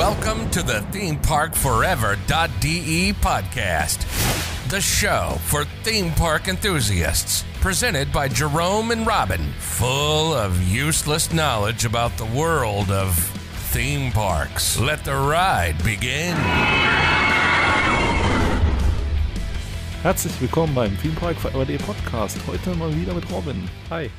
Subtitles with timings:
[0.00, 3.98] Welcome to the ThemeParkForever.de podcast,
[4.70, 7.44] the show for theme park enthusiasts.
[7.60, 13.14] Presented by Jerome and Robin, full of useless knowledge about the world of
[13.72, 14.80] theme parks.
[14.80, 16.34] Let the ride begin.
[20.02, 22.38] Herzlich willkommen beim Theme Park Forever.de Podcast.
[22.46, 23.68] Heute mal wieder mit Robin.
[23.90, 24.10] Hi.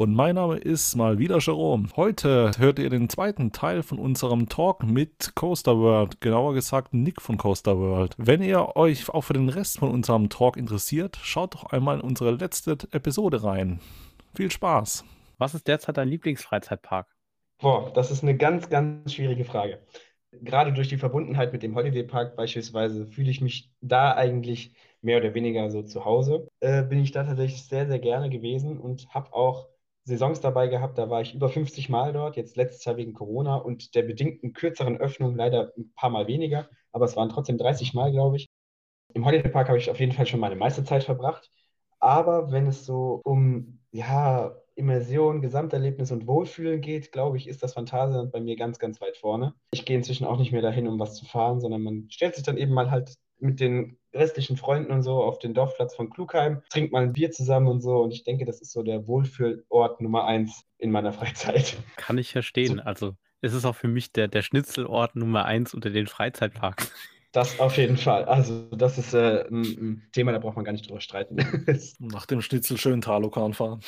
[0.00, 1.86] Und mein Name ist mal wieder Jerome.
[1.94, 7.20] Heute hört ihr den zweiten Teil von unserem Talk mit Coaster World, genauer gesagt Nick
[7.20, 8.14] von Coaster World.
[8.16, 12.00] Wenn ihr euch auch für den Rest von unserem Talk interessiert, schaut doch einmal in
[12.00, 13.78] unsere letzte Episode rein.
[14.34, 15.04] Viel Spaß.
[15.36, 17.06] Was ist derzeit dein Lieblingsfreizeitpark?
[17.58, 19.80] Boah, das ist eine ganz, ganz schwierige Frage.
[20.32, 25.18] Gerade durch die Verbundenheit mit dem Holiday Park beispielsweise fühle ich mich da eigentlich mehr
[25.18, 26.48] oder weniger so zu Hause.
[26.60, 29.68] Äh, bin ich da tatsächlich sehr, sehr gerne gewesen und habe auch
[30.10, 33.56] Saisons dabei gehabt, da war ich über 50 Mal dort, jetzt letztes Jahr wegen Corona
[33.56, 37.94] und der bedingten kürzeren Öffnung leider ein paar Mal weniger, aber es waren trotzdem 30
[37.94, 38.48] Mal, glaube ich.
[39.14, 41.50] Im Holiday Park habe ich auf jeden Fall schon meine meiste Zeit verbracht,
[41.98, 47.74] aber wenn es so um ja, Immersion, Gesamterlebnis und Wohlfühlen geht, glaube ich, ist das
[47.74, 49.54] Phantasialand bei mir ganz, ganz weit vorne.
[49.72, 52.44] Ich gehe inzwischen auch nicht mehr dahin, um was zu fahren, sondern man stellt sich
[52.44, 56.62] dann eben mal halt mit den restlichen Freunden und so auf den Dorfplatz von Klugheim,
[56.70, 57.98] trinkt mal ein Bier zusammen und so.
[58.02, 61.76] Und ich denke, das ist so der Wohlfühlort Nummer eins in meiner Freizeit.
[61.96, 62.76] Kann ich verstehen.
[62.76, 62.82] So.
[62.82, 66.92] Also es ist auch für mich der, der Schnitzelort Nummer eins unter den Freizeitparks.
[67.32, 68.24] Das auf jeden Fall.
[68.24, 71.36] Also, das ist äh, ein, ein, Thema, da braucht man gar nicht drüber streiten.
[72.00, 73.78] Nach dem Schnitzel schön Talokan fahren.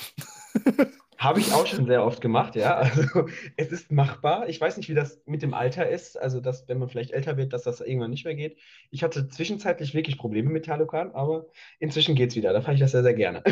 [1.23, 2.75] Habe ich auch schon sehr oft gemacht, ja.
[2.75, 4.49] Also es ist machbar.
[4.49, 6.21] Ich weiß nicht, wie das mit dem Alter ist.
[6.21, 8.59] Also, dass, wenn man vielleicht älter wird, dass das irgendwann nicht mehr geht.
[8.91, 11.47] Ich hatte zwischenzeitlich wirklich Probleme mit Talokan, aber
[11.79, 12.53] inzwischen geht es wieder.
[12.53, 13.45] Da fahre ich das sehr, sehr gerne.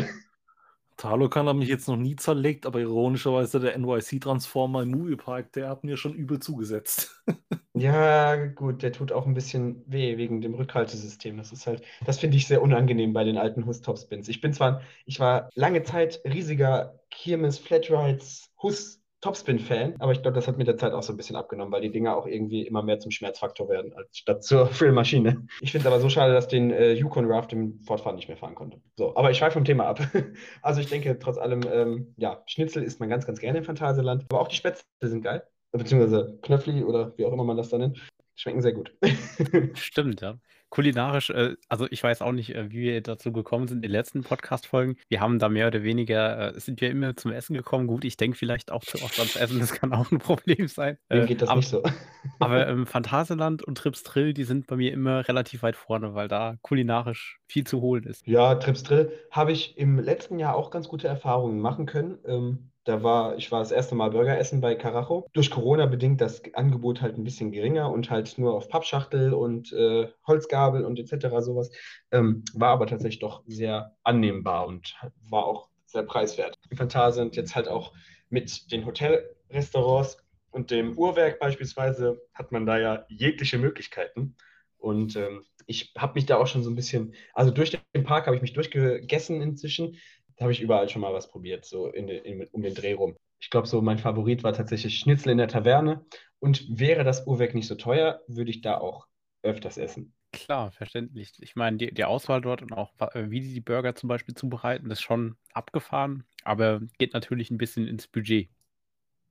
[1.01, 5.83] Talokan hat mich jetzt noch nie zerlegt, aber ironischerweise der NYC-Transformer im Moviepark, der hat
[5.83, 7.23] mir schon übel zugesetzt.
[7.73, 11.37] ja, gut, der tut auch ein bisschen weh wegen dem Rückhaltesystem.
[11.37, 14.29] Das ist halt, das finde ich sehr unangenehm bei den alten Hus-Topspins.
[14.29, 20.35] Ich bin zwar, ich war lange Zeit riesiger Kirmes, Flatrides, Hus Topspin-Fan, aber ich glaube,
[20.35, 22.65] das hat mit der Zeit auch so ein bisschen abgenommen, weil die Dinger auch irgendwie
[22.65, 25.45] immer mehr zum Schmerzfaktor werden, als statt zur Füllmaschine.
[25.61, 28.37] Ich finde es aber so schade, dass den äh, Yukon Raft im Fortfahren nicht mehr
[28.37, 28.81] fahren konnte.
[28.95, 29.99] So, aber ich schweife vom Thema ab.
[30.63, 34.25] also ich denke, trotz allem, ähm, ja, Schnitzel isst man ganz, ganz gerne im Phantasialand,
[34.29, 35.43] aber auch die Spätzle sind geil.
[35.71, 38.01] Beziehungsweise Knöpfli oder wie auch immer man das da nennt.
[38.35, 38.93] Schmecken sehr gut.
[39.75, 40.37] Stimmt, ja
[40.71, 43.91] kulinarisch, äh, also ich weiß auch nicht, äh, wie wir dazu gekommen sind in den
[43.91, 44.95] letzten Podcast-Folgen.
[45.09, 47.85] Wir haben da mehr oder weniger, äh, sind wir immer zum Essen gekommen.
[47.85, 50.97] Gut, ich denke vielleicht auch zu oft ans Essen, das kann auch ein Problem sein.
[51.09, 51.83] Wem geht das aber, nicht so?
[52.39, 56.27] aber ähm, Phantasialand und Trips Drill, die sind bei mir immer relativ weit vorne, weil
[56.27, 58.25] da kulinarisch viel zu holen ist.
[58.25, 62.17] Ja, Trips Drill habe ich im letzten Jahr auch ganz gute Erfahrungen machen können.
[62.25, 65.27] Ähm, da war, ich war das erste Mal Burger essen bei Carajo.
[65.33, 69.71] Durch Corona bedingt das Angebot halt ein bisschen geringer und halt nur auf Pappschachtel und
[69.71, 71.27] äh, Holzgabel und etc.
[71.41, 71.71] sowas.
[72.11, 74.95] Ähm, war aber tatsächlich doch sehr annehmbar und
[75.29, 76.55] war auch sehr preiswert.
[76.75, 77.93] Fantasie sind jetzt halt auch
[78.29, 80.17] mit den Hotelrestaurants
[80.49, 84.35] und dem Uhrwerk beispielsweise hat man da ja jegliche Möglichkeiten.
[84.77, 88.25] Und ähm, ich habe mich da auch schon so ein bisschen, also durch den Park
[88.25, 89.97] habe ich mich durchgegessen inzwischen
[90.41, 93.15] da habe ich überall schon mal was probiert, so in, in, um den Dreh rum.
[93.39, 96.03] Ich glaube, so mein Favorit war tatsächlich Schnitzel in der Taverne.
[96.39, 99.05] Und wäre das Uhrwerk nicht so teuer, würde ich da auch
[99.43, 100.15] öfters essen.
[100.31, 101.33] Klar, verständlich.
[101.41, 104.89] Ich meine, die, die Auswahl dort und auch wie die die Burger zum Beispiel zubereiten,
[104.89, 108.49] ist schon abgefahren, aber geht natürlich ein bisschen ins Budget.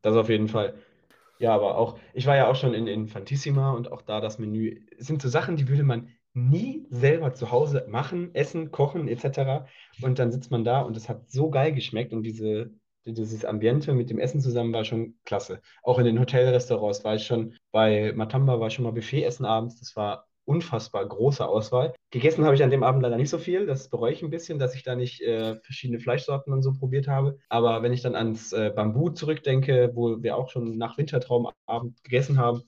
[0.03, 0.75] Das auf jeden Fall.
[1.41, 4.81] Ja, aber auch, ich war ja auch schon in Infantissima und auch da das Menü
[4.99, 9.67] sind so Sachen, die würde man nie selber zu Hause machen, essen, kochen etc.
[10.03, 12.71] Und dann sitzt man da und es hat so geil geschmeckt und diese,
[13.05, 15.61] dieses Ambiente mit dem Essen zusammen war schon klasse.
[15.83, 19.79] Auch in den Hotelrestaurants war ich schon, bei Matamba war schon mal Buffet essen abends,
[19.81, 21.95] das war unfassbar große Auswahl.
[22.11, 24.59] Gegessen habe ich an dem Abend leider nicht so viel, das bereue ich ein bisschen,
[24.59, 27.39] dass ich da nicht äh, verschiedene Fleischsorten und so probiert habe.
[27.49, 32.39] Aber wenn ich dann ans äh, Bambu zurückdenke, wo wir auch schon nach Wintertraumabend gegessen
[32.39, 32.63] haben,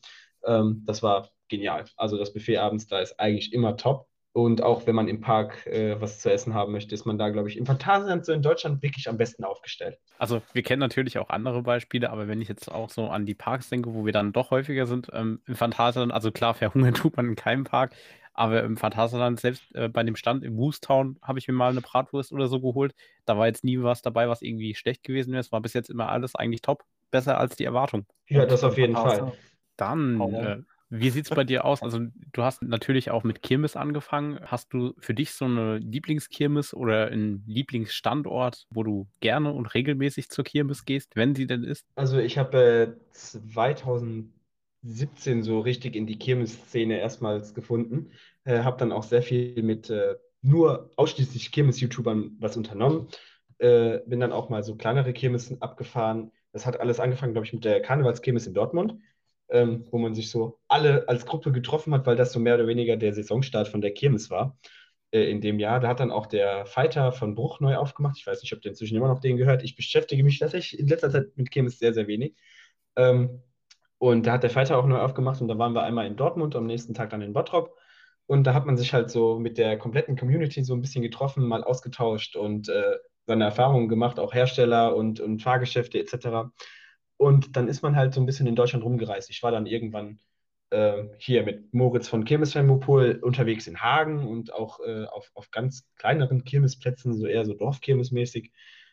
[0.44, 1.84] ähm, das war genial.
[1.96, 4.08] Also das Buffet abends da ist eigentlich immer top.
[4.34, 7.28] Und auch wenn man im Park äh, was zu essen haben möchte, ist man da,
[7.28, 9.98] glaube ich, im Phantasialand so in Deutschland wirklich am besten aufgestellt.
[10.18, 13.34] Also wir kennen natürlich auch andere Beispiele, aber wenn ich jetzt auch so an die
[13.34, 17.14] Parks denke, wo wir dann doch häufiger sind, ähm, im Phantasialand, also klar, verhungern tut
[17.14, 17.94] man in keinem Park,
[18.32, 21.70] aber im Phantasialand, selbst äh, bei dem Stand im Moose Town, habe ich mir mal
[21.70, 22.94] eine Bratwurst oder so geholt.
[23.26, 25.40] Da war jetzt nie was dabei, was irgendwie schlecht gewesen wäre.
[25.40, 28.06] Es war bis jetzt immer alles eigentlich top, besser als die Erwartung.
[28.28, 29.32] Ja, das auf jeden Fall.
[29.76, 30.62] Dann äh,
[30.92, 31.82] wie sieht es bei dir aus?
[31.82, 32.00] Also,
[32.32, 34.38] du hast natürlich auch mit Kirmes angefangen.
[34.44, 40.28] Hast du für dich so eine Lieblingskirmes oder einen Lieblingsstandort, wo du gerne und regelmäßig
[40.30, 41.86] zur Kirmes gehst, wenn sie denn ist?
[41.96, 44.42] Also, ich habe äh, 2010
[44.82, 48.10] 2017 so richtig in die Kirmes-Szene erstmals gefunden.
[48.44, 53.08] Äh, habe dann auch sehr viel mit äh, nur ausschließlich Kirmes-YouTubern was unternommen.
[53.58, 56.32] Äh, bin dann auch mal so kleinere Kirmesen abgefahren.
[56.52, 58.96] Das hat alles angefangen, glaube ich, mit der Karnevalskirmes in Dortmund,
[59.52, 62.66] ähm, wo man sich so alle als Gruppe getroffen hat, weil das so mehr oder
[62.66, 64.58] weniger der Saisonstart von der Kirmes war
[65.12, 65.78] äh, in dem Jahr.
[65.78, 68.16] Da hat dann auch der Fighter von Bruch neu aufgemacht.
[68.18, 69.62] Ich weiß nicht, ob der inzwischen immer noch den gehört.
[69.62, 72.34] Ich beschäftige mich tatsächlich in letzter Zeit mit Kirmes sehr, sehr wenig.
[72.96, 73.42] Ähm,
[73.98, 76.56] und da hat der Fighter auch neu aufgemacht und da waren wir einmal in Dortmund,
[76.56, 77.76] am nächsten Tag dann in Bottrop.
[78.26, 81.46] Und da hat man sich halt so mit der kompletten Community so ein bisschen getroffen,
[81.46, 82.96] mal ausgetauscht und äh,
[83.26, 86.50] seine Erfahrungen gemacht, auch Hersteller und, und Fahrgeschäfte etc.
[87.22, 89.30] Und dann ist man halt so ein bisschen in Deutschland rumgereist.
[89.30, 90.18] Ich war dann irgendwann
[90.70, 95.52] äh, hier mit Moritz von Kirmes Fermopol unterwegs in Hagen und auch äh, auf, auf
[95.52, 98.50] ganz kleineren Kirmesplätzen, so eher so Dorfkirmesmäßig.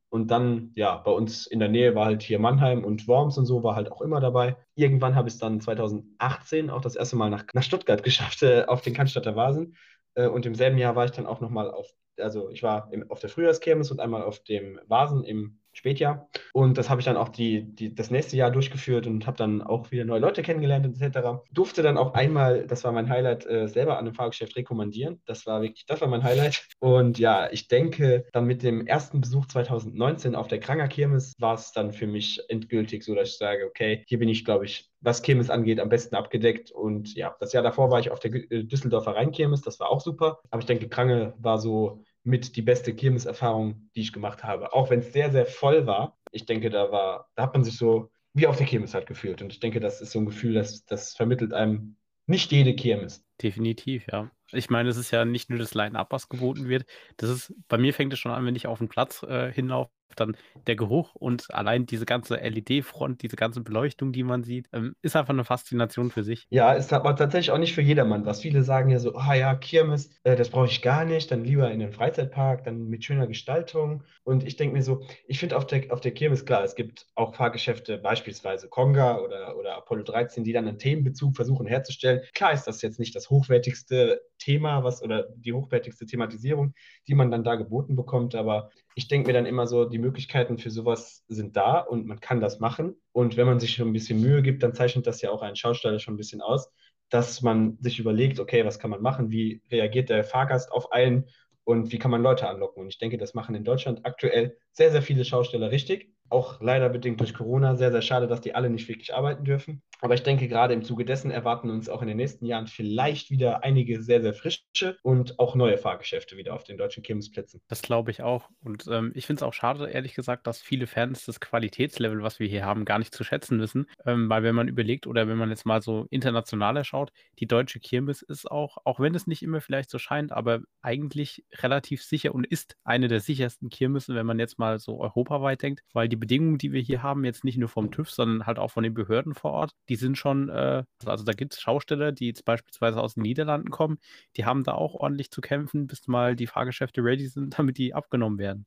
[0.10, 3.48] Und dann, ja, bei uns in der Nähe war halt hier Mannheim und Worms und
[3.48, 4.58] so war halt auch immer dabei.
[4.76, 8.66] Irgendwann habe ich es dann 2018 auch das erste Mal nach, nach Stuttgart geschafft, äh,
[8.68, 9.76] auf den Cannstatter Vasen.
[10.14, 11.88] Äh, und im selben Jahr war ich dann auch nochmal auf,
[12.18, 16.30] also ich war im, auf der Frühjahrskirmes und einmal auf dem Vasen im Spätjahr.
[16.54, 19.62] Und das habe ich dann auch die, die, das nächste Jahr durchgeführt und habe dann
[19.62, 21.42] auch wieder neue Leute kennengelernt etc.
[21.52, 25.22] Durfte dann auch einmal, das war mein Highlight, äh, selber an einem Fahrgeschäft rekommandieren.
[25.26, 26.68] Das war wirklich, das war mein Highlight.
[26.80, 31.56] Und ja, ich denke, dann mit dem ersten Besuch 2019 auf der Kranger Kirmes war
[31.56, 34.90] es dann für mich endgültig so, dass ich sage, okay, hier bin ich, glaube ich,
[35.02, 36.72] was Kirmes angeht, am besten abgedeckt.
[36.72, 40.02] Und ja, das Jahr davor war ich auf der äh, Düsseldorfer Rheinkirmes, das war auch
[40.02, 40.40] super.
[40.50, 44.74] Aber ich denke, Krange war so mit die beste Kirmeserfahrung, die ich gemacht habe.
[44.74, 46.18] Auch wenn es sehr, sehr voll war.
[46.32, 49.42] Ich denke, da war, da hat man sich so wie auf der Kirmes halt gefühlt.
[49.42, 51.96] Und ich denke, das ist so ein Gefühl, das, das vermittelt einem
[52.28, 53.26] nicht jede Kirmes.
[53.42, 54.30] Definitiv, ja.
[54.52, 56.86] Ich meine, es ist ja nicht nur das Line-Up, was geboten wird.
[57.18, 59.92] Das ist, bei mir fängt es schon an, wenn ich auf den Platz äh, hinlaufe,
[60.16, 60.36] dann
[60.68, 65.16] der Geruch und allein diese ganze LED-Front, diese ganze Beleuchtung, die man sieht, ähm, ist
[65.16, 66.48] einfach eine Faszination für sich.
[66.50, 68.42] Ja, ist aber tatsächlich auch nicht für jedermann was.
[68.42, 71.72] Viele sagen ja so, ah ja, Kirmes, äh, das brauche ich gar nicht, dann lieber
[71.72, 74.04] in den Freizeitpark, dann mit schöner Gestaltung.
[74.24, 77.08] Und ich denke mir so, ich finde auf der, auf der Kirmes, klar, es gibt
[77.16, 82.22] auch Fahrgeschäfte, beispielsweise Konga oder, oder Apollo 13, die dann einen Themenbezug versuchen herzustellen.
[82.34, 86.74] Klar ist das jetzt nicht das hochwertigste Thema, was oder die hochwertigste Thematisierung,
[87.08, 88.36] die man dann da geboten bekommt.
[88.36, 88.70] Aber
[89.00, 92.42] ich denke mir dann immer so, die Möglichkeiten für sowas sind da und man kann
[92.42, 92.96] das machen.
[93.14, 95.56] Und wenn man sich schon ein bisschen Mühe gibt, dann zeichnet das ja auch ein
[95.56, 96.70] Schausteller schon ein bisschen aus,
[97.08, 99.32] dass man sich überlegt, okay, was kann man machen?
[99.32, 101.30] Wie reagiert der Fahrgast auf einen?
[101.64, 102.82] Und wie kann man Leute anlocken?
[102.84, 106.12] Und ich denke, das machen in Deutschland aktuell sehr, sehr viele Schausteller richtig.
[106.30, 107.76] Auch leider bedingt durch Corona.
[107.76, 109.82] Sehr, sehr schade, dass die alle nicht wirklich arbeiten dürfen.
[110.02, 113.30] Aber ich denke, gerade im Zuge dessen erwarten uns auch in den nächsten Jahren vielleicht
[113.32, 117.62] wieder einige sehr, sehr frische und auch neue Fahrgeschäfte wieder auf den deutschen Kirmesplätzen.
[117.68, 118.50] Das glaube ich auch.
[118.62, 122.40] Und ähm, ich finde es auch schade, ehrlich gesagt, dass viele Fans das Qualitätslevel, was
[122.40, 123.88] wir hier haben, gar nicht zu schätzen wissen.
[124.06, 127.80] Ähm, weil wenn man überlegt oder wenn man jetzt mal so internationaler schaut, die deutsche
[127.80, 132.34] Kirmes ist auch, auch wenn es nicht immer vielleicht so scheint, aber eigentlich relativ sicher
[132.34, 136.16] und ist eine der sichersten Kirmesen, wenn man jetzt mal so europaweit denkt, weil die
[136.20, 138.94] Bedingungen, die wir hier haben, jetzt nicht nur vom TÜV, sondern halt auch von den
[138.94, 143.02] Behörden vor Ort, die sind schon, äh, also da gibt es Schausteller, die jetzt beispielsweise
[143.02, 144.00] aus den Niederlanden kommen,
[144.38, 147.94] die haben da auch ordentlich zu kämpfen, bis mal die Fahrgeschäfte ready sind, damit die
[147.94, 148.66] abgenommen werden.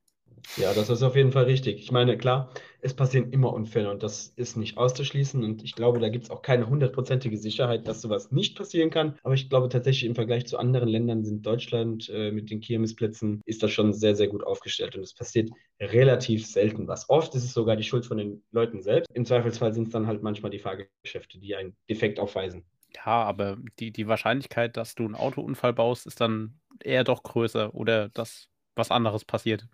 [0.57, 1.79] Ja, das ist auf jeden Fall richtig.
[1.79, 5.43] Ich meine, klar, es passieren immer Unfälle und das ist nicht auszuschließen.
[5.43, 9.19] Und ich glaube, da gibt es auch keine hundertprozentige Sicherheit, dass sowas nicht passieren kann.
[9.23, 13.41] Aber ich glaube tatsächlich im Vergleich zu anderen Ländern sind Deutschland äh, mit den Kirmesplätzen
[13.47, 14.95] ist das schon sehr, sehr gut aufgestellt.
[14.97, 17.09] Und es passiert relativ selten was.
[17.09, 19.09] Oft ist es sogar die Schuld von den Leuten selbst.
[19.15, 22.65] Im Zweifelsfall sind es dann halt manchmal die Fahrgeschäfte, die einen Defekt aufweisen.
[22.95, 27.75] Ja, aber die, die Wahrscheinlichkeit, dass du einen Autounfall baust, ist dann eher doch größer
[27.75, 29.67] oder dass was anderes passiert.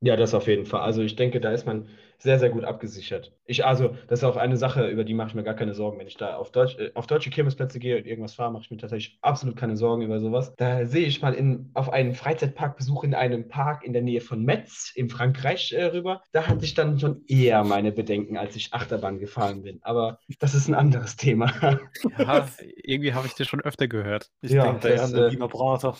[0.00, 0.82] Ja, das auf jeden Fall.
[0.82, 3.32] Also ich denke, da ist man sehr, sehr gut abgesichert.
[3.46, 5.98] Ich, also, das ist auch eine Sache, über die mache ich mir gar keine Sorgen.
[5.98, 8.70] Wenn ich da auf, Deutsch, äh, auf deutsche Kirmesplätze gehe und irgendwas fahre, mache ich
[8.70, 10.54] mir tatsächlich absolut keine Sorgen über sowas.
[10.56, 14.42] Da sehe ich mal in, auf einen Freizeitparkbesuch in einem Park in der Nähe von
[14.44, 16.22] Metz in Frankreich äh, rüber.
[16.32, 19.78] Da hatte ich dann schon eher meine Bedenken, als ich Achterbahn gefahren bin.
[19.82, 21.50] Aber das ist ein anderes Thema.
[22.18, 24.30] Ja, irgendwie habe ich das schon öfter gehört.
[24.40, 25.96] Ich Ja, denke da das, den äh, Wiener Prater.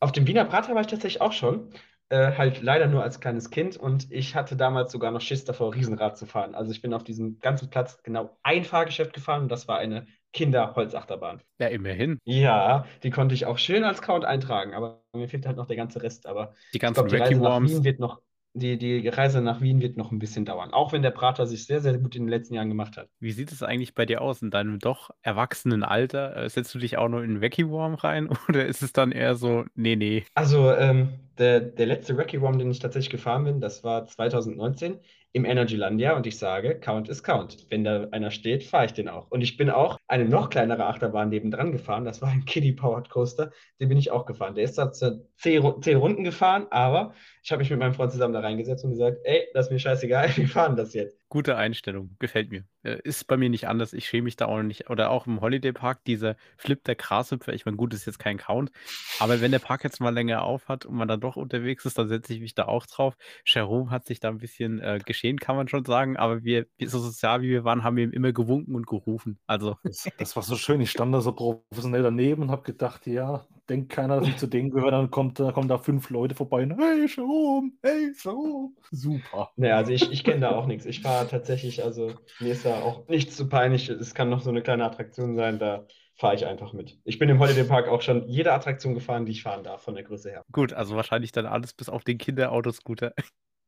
[0.00, 1.72] Auf dem Wiener Prater war ich tatsächlich auch schon.
[2.12, 5.74] Äh, halt leider nur als kleines Kind und ich hatte damals sogar noch Schiss davor,
[5.74, 6.54] Riesenrad zu fahren.
[6.54, 10.06] Also ich bin auf diesem ganzen Platz genau ein Fahrgeschäft gefahren und das war eine
[10.34, 11.40] Kinderholzachterbahn.
[11.58, 12.18] Ja, immerhin.
[12.24, 15.76] Ja, die konnte ich auch schön als Count eintragen, aber mir fehlt halt noch der
[15.76, 16.26] ganze Rest.
[16.26, 17.82] Aber Die ganzen glaube, die Reise Worms.
[17.82, 18.20] Wird noch,
[18.54, 20.72] die, die Reise nach Wien wird noch ein bisschen dauern.
[20.72, 23.08] Auch wenn der Prater sich sehr, sehr gut in den letzten Jahren gemacht hat.
[23.18, 26.36] Wie sieht es eigentlich bei dir aus in deinem doch erwachsenen Alter?
[26.36, 29.34] Äh, Setzt du dich auch noch in Wacky Worm rein oder ist es dann eher
[29.36, 30.24] so, nee, nee?
[30.34, 35.00] Also, ähm, der, der letzte Wrecky Rom, den ich tatsächlich gefahren bin, das war 2019
[35.34, 37.66] im Energylandia und ich sage, Count ist Count.
[37.70, 39.30] Wenn da einer steht, fahre ich den auch.
[39.30, 42.04] Und ich bin auch eine noch kleinere Achterbahn nebendran gefahren.
[42.04, 43.50] Das war ein Kiddie Powered Coaster.
[43.80, 44.54] Den bin ich auch gefahren.
[44.54, 48.40] Der ist da zehn Runden gefahren, aber ich habe mich mit meinem Freund zusammen da
[48.40, 51.21] reingesetzt und gesagt, ey, das ist mir scheißegal, wir fahren das jetzt.
[51.32, 52.66] Gute Einstellung, gefällt mir.
[52.82, 53.94] Äh, ist bei mir nicht anders.
[53.94, 54.90] Ich schäme mich da auch nicht.
[54.90, 57.54] Oder auch im Holiday Park, dieser Flip der Grashüpfer.
[57.54, 58.70] Ich meine, gut, ist jetzt kein Count.
[59.18, 61.96] Aber wenn der Park jetzt mal länger auf hat und man dann doch unterwegs ist,
[61.96, 63.16] dann setze ich mich da auch drauf.
[63.46, 66.18] Jerome hat sich da ein bisschen äh, geschehen, kann man schon sagen.
[66.18, 69.38] Aber wir, so sozial wie wir waren, haben wir ihm immer gewunken und gerufen.
[69.46, 69.76] Also.
[69.84, 70.80] Das, das war so schön.
[70.80, 74.46] Ich stand da so professionell daneben und habe gedacht, ja, denkt keiner, dass ich zu
[74.46, 74.90] denen gehöre.
[74.90, 76.62] Dann kommt, da kommen da fünf Leute vorbei.
[76.64, 78.72] Und, hey, Jerome, hey, Jerome.
[78.90, 79.50] Super.
[79.56, 80.86] Naja, also ich, ich kenne da auch nichts.
[80.86, 83.88] Ich tatsächlich, also mir ist da auch nichts zu peinlich.
[83.88, 85.86] Es kann noch so eine kleine Attraktion sein, da
[86.16, 86.98] fahre ich einfach mit.
[87.04, 89.94] Ich bin im Holiday Park auch schon jede Attraktion gefahren, die ich fahren darf, von
[89.94, 90.44] der Größe her.
[90.52, 93.12] Gut, also wahrscheinlich dann alles bis auf den Kinderautoscooter.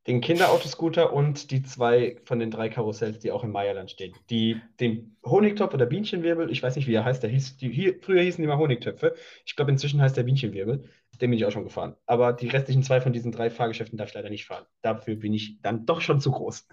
[0.07, 4.15] Den Kinderautoscooter und die zwei von den drei Karussells, die auch im Meierland stehen.
[4.29, 7.97] Die, den Honigtopf oder Bienchenwirbel, ich weiß nicht, wie er heißt, der hieß, die, hier,
[8.03, 9.15] früher hießen die mal Honigtöpfe.
[9.47, 10.85] Ich glaube, inzwischen heißt der Bienchenwirbel.
[11.21, 11.97] Den bin ich auch schon gefahren.
[12.05, 14.67] Aber die restlichen zwei von diesen drei Fahrgeschäften darf ich leider nicht fahren.
[14.83, 16.67] Dafür bin ich dann doch schon zu groß.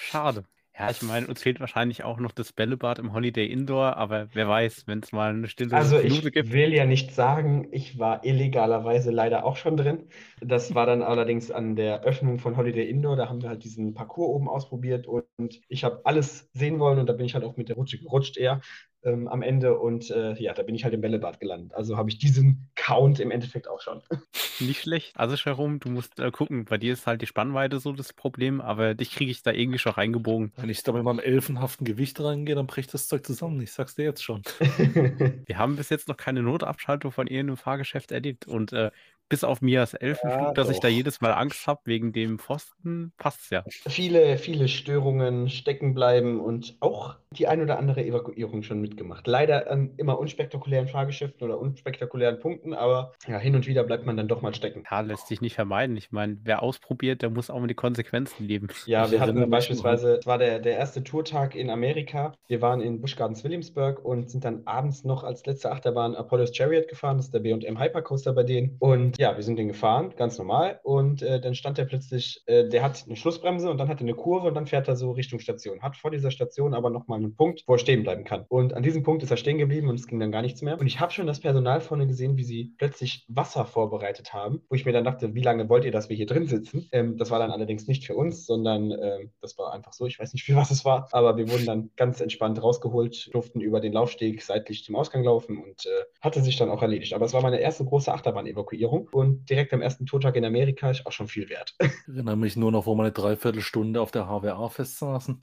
[0.00, 0.44] Schade.
[0.78, 4.48] Ja, ich meine, uns fehlt wahrscheinlich auch noch das Bällebad im Holiday Indoor, aber wer
[4.48, 6.36] weiß, wenn es mal eine stille also Minute gibt.
[6.36, 10.04] Also ich will ja nicht sagen, ich war illegalerweise leider auch schon drin.
[10.40, 13.94] Das war dann allerdings an der Öffnung von Holiday Indoor, da haben wir halt diesen
[13.94, 15.24] Parcours oben ausprobiert und
[15.68, 18.36] ich habe alles sehen wollen und da bin ich halt auch mit der Rutsche gerutscht
[18.36, 18.60] eher
[19.04, 21.74] ähm, am Ende und äh, ja, da bin ich halt im Bällebad gelandet.
[21.74, 24.02] Also habe ich diesen Count im Endeffekt auch schon.
[24.60, 25.16] Nicht schlecht.
[25.16, 28.60] Also Sharon, du musst äh, gucken, bei dir ist halt die Spannweite so das Problem,
[28.60, 30.52] aber dich kriege ich da irgendwie schon reingebogen.
[30.56, 33.60] Wenn ich da mit meinem elfenhaften Gewicht reingehe, dann bricht das Zeug zusammen.
[33.60, 34.42] Ich sag's dir jetzt schon.
[35.46, 38.90] Wir haben bis jetzt noch keine Notabschaltung von irgendeinem Fahrgeschäft erlebt und äh,
[39.28, 43.12] bis auf Mias Elfenflug, ja, dass ich da jedes Mal Angst habe wegen dem Pfosten,
[43.18, 43.64] passt's ja.
[43.68, 49.26] Viele, viele Störungen stecken bleiben und auch die ein oder andere Evakuierung schon mitgemacht.
[49.26, 54.16] Leider an immer unspektakulären Fahrgeschäften oder unspektakulären Punkten, aber ja, hin und wieder bleibt man
[54.16, 54.84] dann doch mal stecken.
[54.90, 55.96] Ja, lässt sich nicht vermeiden.
[55.96, 58.68] Ich meine, wer ausprobiert, der muss auch mal die Konsequenzen leben.
[58.86, 62.32] Ja, ich wir hatten beispielsweise, es war der, der erste Tourtag in Amerika.
[62.46, 66.56] Wir waren in Busch Gardens Williamsburg und sind dann abends noch als letzte Achterbahn Apollo's
[66.56, 67.18] Chariot gefahren.
[67.18, 68.76] Das ist der B&M Hypercoaster bei denen.
[68.78, 70.78] Und ja, wir sind den gefahren, ganz normal.
[70.84, 74.02] Und äh, dann stand er plötzlich, äh, der hat eine Schlussbremse und dann hat er
[74.02, 75.82] eine Kurve und dann fährt er so Richtung Station.
[75.82, 78.44] Hat vor dieser Station aber nochmal einen Punkt, wo er stehen bleiben kann.
[78.48, 80.78] Und an diesem Punkt ist er stehen geblieben und es ging dann gar nichts mehr.
[80.78, 84.76] Und ich habe schon das Personal vorne gesehen, wie sie plötzlich Wasser vorbereitet haben, wo
[84.76, 86.88] ich mir dann dachte, wie lange wollt ihr, dass wir hier drin sitzen?
[86.92, 90.06] Ähm, das war dann allerdings nicht für uns, sondern ähm, das war einfach so.
[90.06, 93.60] Ich weiß nicht, für was es war, aber wir wurden dann ganz entspannt rausgeholt, durften
[93.60, 97.14] über den Laufsteg seitlich zum Ausgang laufen und äh, hatte sich dann auch erledigt.
[97.14, 101.06] Aber es war meine erste große Achterbahn-Evakuierung und direkt am ersten Tourtag in Amerika ist
[101.06, 101.74] auch schon viel wert.
[101.80, 105.40] Ich erinnere mich nur noch, wo wir eine Dreiviertelstunde auf der HWA festsaßen.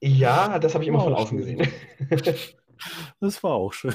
[0.00, 1.68] Ja, das habe ich immer von außen gesehen.
[3.20, 3.94] Das war auch schön.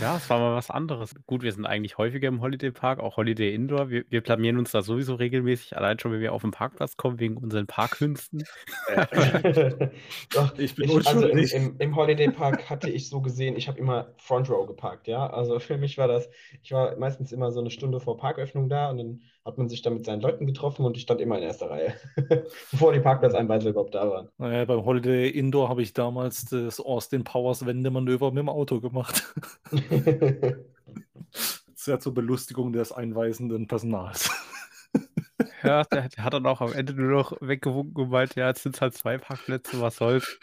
[0.00, 1.14] Ja, es war mal was anderes.
[1.26, 3.90] Gut, wir sind eigentlich häufiger im Holiday Park, auch Holiday Indoor.
[3.90, 7.18] Wir, wir blamieren uns da sowieso regelmäßig, allein schon, wenn wir auf den Parkplatz kommen,
[7.18, 8.44] wegen unseren Parkkünsten.
[10.34, 13.68] Doch, ich bin ich, also im, im, im, Holiday Park hatte ich so gesehen, ich
[13.68, 15.28] habe immer Front Row geparkt, ja.
[15.28, 16.28] Also für mich war das,
[16.62, 19.80] ich war meistens immer so eine Stunde vor Parköffnung da und dann hat man sich
[19.80, 21.94] da mit seinen Leuten getroffen und ich stand immer in erster Reihe,
[22.70, 24.28] bevor die Parkplatzeinweise überhaupt da waren.
[24.36, 29.34] Naja, beim Holiday Indoor habe ich damals das Austin Powers Wendemanöver mit dem Auto gemacht.
[31.74, 34.30] Sehr zur Belustigung des einweisenden Personals.
[35.62, 38.76] Ja, der, hat dann auch am Ende nur noch weggewunken und meinte, ja, jetzt sind
[38.76, 40.38] es halt zwei Parkplätze, was soll's.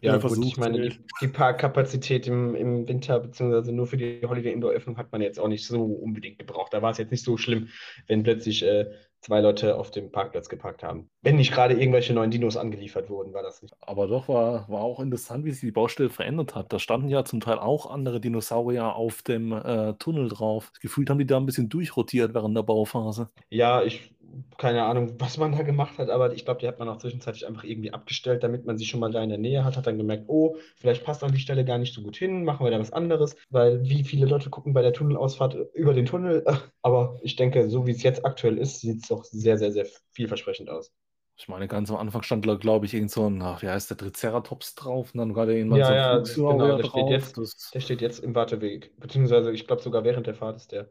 [0.00, 4.20] Ja, ja gut, ich meine, die, die Parkkapazität im, im Winter, beziehungsweise nur für die
[4.26, 6.72] Holiday Indoor Öffnung hat man jetzt auch nicht so unbedingt gebraucht.
[6.72, 7.68] Da war es jetzt nicht so schlimm,
[8.06, 11.10] wenn plötzlich äh, zwei Leute auf dem Parkplatz geparkt haben.
[11.22, 13.74] Wenn nicht gerade irgendwelche neuen Dinos angeliefert wurden, war das nicht.
[13.80, 16.72] Aber doch war, war auch interessant, wie sich die Baustelle verändert hat.
[16.72, 20.72] Da standen ja zum Teil auch andere Dinosaurier auf dem äh, Tunnel drauf.
[20.80, 23.30] Gefühlt haben die da ein bisschen durchrotiert während der Bauphase.
[23.50, 24.14] Ja, ich
[24.58, 27.46] keine Ahnung, was man da gemacht hat, aber ich glaube, die hat man auch zwischenzeitlich
[27.46, 29.98] einfach irgendwie abgestellt, damit man sie schon mal da in der Nähe hat, hat dann
[29.98, 32.78] gemerkt, oh, vielleicht passt an die Stelle gar nicht so gut hin, machen wir da
[32.78, 36.44] was anderes, weil wie viele Leute gucken bei der Tunnelausfahrt über den Tunnel,
[36.82, 39.86] aber ich denke, so wie es jetzt aktuell ist, sieht es doch sehr, sehr, sehr
[40.12, 40.92] vielversprechend aus.
[41.38, 43.98] Ich meine, ganz am Anfang stand, glaube ich, irgend so ein, ach, wie heißt der,
[43.98, 46.90] Triceratops drauf und dann gerade irgendwann ja, so ein ja, genau, der drauf.
[46.92, 47.70] Steht jetzt, das...
[47.74, 50.88] Der steht jetzt im Warteweg, beziehungsweise ich glaube sogar während der Fahrt ist der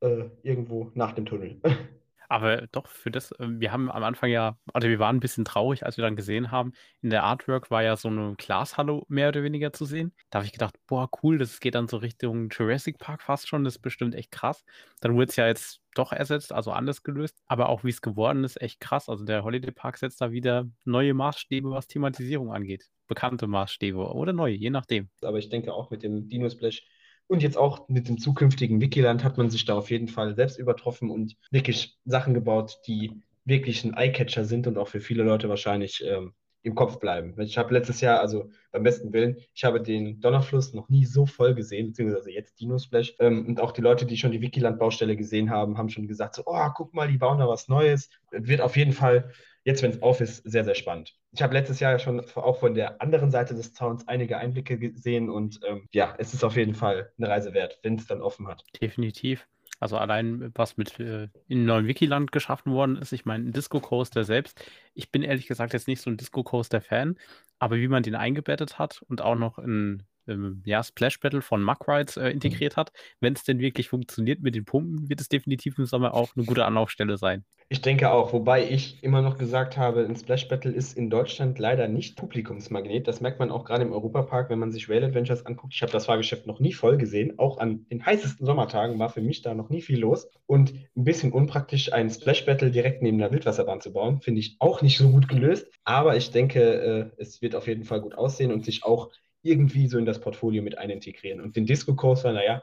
[0.00, 1.60] äh, irgendwo nach dem Tunnel.
[2.28, 5.44] Aber doch, für das, ähm, wir haben am Anfang ja, also wir waren ein bisschen
[5.44, 9.28] traurig, als wir dann gesehen haben, in der Artwork war ja so eine Glashalle mehr
[9.28, 10.12] oder weniger zu sehen.
[10.30, 13.64] Da habe ich gedacht, boah, cool, das geht dann so Richtung Jurassic Park fast schon,
[13.64, 14.64] das ist bestimmt echt krass.
[15.00, 17.38] Dann wurde es ja jetzt doch ersetzt, also anders gelöst.
[17.46, 19.08] Aber auch wie es geworden ist, echt krass.
[19.08, 22.88] Also der Holiday Park setzt da wieder neue Maßstäbe, was Thematisierung angeht.
[23.06, 25.08] Bekannte Maßstäbe oder neue, je nachdem.
[25.22, 26.84] Aber ich denke auch mit dem Dino Splash
[27.28, 30.58] und jetzt auch mit dem zukünftigen Wikiland hat man sich da auf jeden Fall selbst
[30.58, 35.48] übertroffen und wirklich Sachen gebaut, die wirklich ein Eyecatcher sind und auch für viele Leute
[35.48, 37.34] wahrscheinlich ähm, im Kopf bleiben.
[37.40, 41.26] Ich habe letztes Jahr, also beim besten Willen, ich habe den Donnerfluss noch nie so
[41.26, 43.14] voll gesehen, beziehungsweise jetzt Dino Splash.
[43.20, 46.42] Ähm, und auch die Leute, die schon die Wikiland-Baustelle gesehen haben, haben schon gesagt, so,
[46.46, 48.10] oh, guck mal, die bauen da was Neues.
[48.30, 49.32] Wird auf jeden Fall
[49.64, 51.14] jetzt, wenn es auf ist, sehr, sehr spannend.
[51.32, 55.28] Ich habe letztes Jahr schon auch von der anderen Seite des Zauns einige Einblicke gesehen
[55.28, 58.48] und ähm, ja, es ist auf jeden Fall eine Reise wert, wenn es dann offen
[58.48, 58.64] hat.
[58.80, 59.46] Definitiv.
[59.80, 63.12] Also allein, was mit äh, in neuen Wikiland geschaffen worden ist.
[63.12, 64.60] Ich meine, ein Disco Coaster selbst.
[64.94, 67.16] Ich bin ehrlich gesagt jetzt nicht so ein Disco Coaster Fan,
[67.58, 71.62] aber wie man den eingebettet hat und auch noch in ähm, ja, Splash Battle von
[71.62, 72.92] Muck Rides äh, integriert hat.
[73.20, 76.44] Wenn es denn wirklich funktioniert mit den Pumpen, wird es definitiv im Sommer auch eine
[76.44, 77.44] gute Anlaufstelle sein.
[77.70, 81.58] Ich denke auch, wobei ich immer noch gesagt habe, ein Splash Battle ist in Deutschland
[81.58, 83.06] leider nicht Publikumsmagnet.
[83.06, 85.74] Das merkt man auch gerade im Europapark, wenn man sich Rail Adventures anguckt.
[85.74, 87.38] Ich habe das Fahrgeschäft noch nie voll gesehen.
[87.38, 90.30] Auch an den heißesten Sommertagen war für mich da noch nie viel los.
[90.46, 94.56] Und ein bisschen unpraktisch, ein Splash Battle direkt neben der Wildwasserbahn zu bauen, finde ich
[94.60, 95.70] auch nicht so gut gelöst.
[95.84, 99.10] Aber ich denke, äh, es wird auf jeden Fall gut aussehen und sich auch
[99.42, 101.40] irgendwie so in das Portfolio mit einintegrieren.
[101.40, 102.62] Und den Disco Coaster, naja,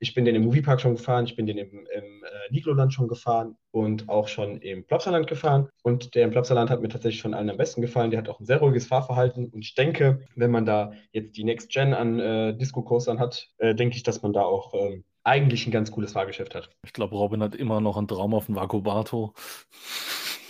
[0.00, 3.06] ich bin den im Moviepark schon gefahren, ich bin den im, im äh, Nigloland schon
[3.06, 5.68] gefahren und auch schon im Plopsaland gefahren.
[5.82, 8.10] Und der im Plopsaland hat mir tatsächlich von allen am besten gefallen.
[8.10, 9.50] Der hat auch ein sehr ruhiges Fahrverhalten.
[9.50, 13.48] Und ich denke, wenn man da jetzt die Next Gen an äh, Disco Coastern hat,
[13.58, 16.70] äh, denke ich, dass man da auch ähm, eigentlich ein ganz cooles Fahrgeschäft hat.
[16.84, 19.34] Ich glaube, Robin hat immer noch einen Traum auf dem Vakubato.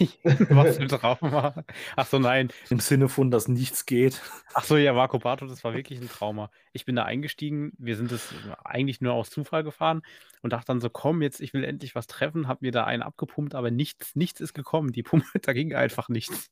[0.50, 1.64] Was für ein Trauma.
[1.97, 2.49] Ach so, nein.
[2.71, 4.21] Im Sinne von, dass nichts geht.
[4.54, 6.50] Ach so, ja, Marco Bato, das war wirklich ein Trauma.
[6.73, 10.02] Ich bin da eingestiegen, wir sind es eigentlich nur aus Zufall gefahren
[10.42, 13.02] und dachte dann so, komm, jetzt, ich will endlich was treffen, hab mir da einen
[13.02, 14.92] abgepumpt, aber nichts, nichts ist gekommen.
[14.92, 16.50] Die Pumpe, da ging einfach nichts.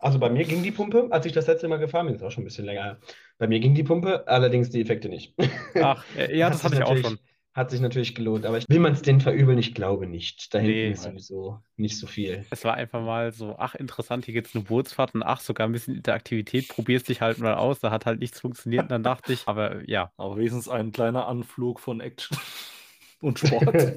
[0.00, 2.30] Also bei mir ging die Pumpe, als ich das letzte Mal gefahren bin, ist auch
[2.30, 2.98] schon ein bisschen länger.
[3.36, 5.34] Bei mir ging die Pumpe, allerdings die Effekte nicht.
[5.74, 7.18] Ach, äh, ja, das hatte ich auch schon.
[7.58, 9.58] Hat sich natürlich gelohnt, aber will man es denen verübeln?
[9.58, 10.54] Ich glaube nicht.
[10.54, 12.46] Da hinten nee, ist sowieso nicht so viel.
[12.50, 15.66] Es war einfach mal so, ach interessant, hier geht es eine Bootsfahrt und ach, sogar
[15.66, 19.02] ein bisschen Interaktivität, probierst dich halt mal aus, da hat halt nichts funktioniert und dann
[19.02, 20.12] dachte ich, aber ja.
[20.16, 22.38] Aber wenigstens ein kleiner Anflug von Action
[23.22, 23.96] und Sport.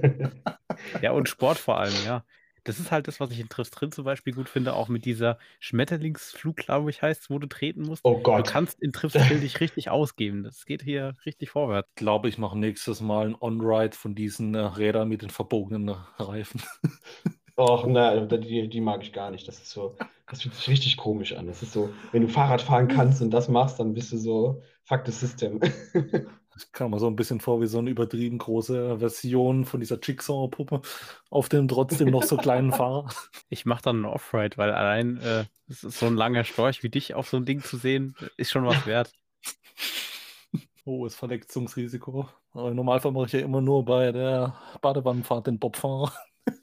[1.03, 2.25] ja, und Sport vor allem, ja.
[2.63, 5.05] Das ist halt das, was ich in Triffs drin zum Beispiel gut finde, auch mit
[5.05, 8.01] dieser Schmetterlingsflug, glaube ich, heißt wo du treten musst.
[8.03, 8.47] Oh Gott.
[8.47, 10.43] Du kannst in Triffs Drill dich richtig ausgeben.
[10.43, 11.89] Das geht hier richtig vorwärts.
[11.89, 15.89] Ich glaube, ich mache nächstes Mal ein On-Ride von diesen äh, Rädern mit den verbogenen
[15.89, 16.61] äh, Reifen.
[17.57, 19.47] Och, nein, die, die mag ich gar nicht.
[19.47, 19.95] Das ist so,
[20.29, 21.47] das fühlt sich richtig komisch an.
[21.47, 24.63] Das ist so, wenn du Fahrrad fahren kannst und das machst, dann bist du so,
[24.83, 25.59] fuck the system.
[26.57, 29.99] Ich kam mir so ein bisschen vor wie so eine übertrieben große Version von dieser
[29.99, 30.81] Jigsaw-Puppe
[31.29, 33.09] auf dem trotzdem noch so kleinen Fahrer.
[33.49, 37.29] Ich mache dann einen Off-Ride, weil allein äh, so ein langer Storch wie dich auf
[37.29, 39.11] so ein Ding zu sehen, ist schon was wert.
[40.85, 42.27] Hohes Verletzungsrisiko.
[42.53, 46.11] Aber im Normalfall mache ich ja immer nur bei der Badewannenfahrt den Bobfahrer.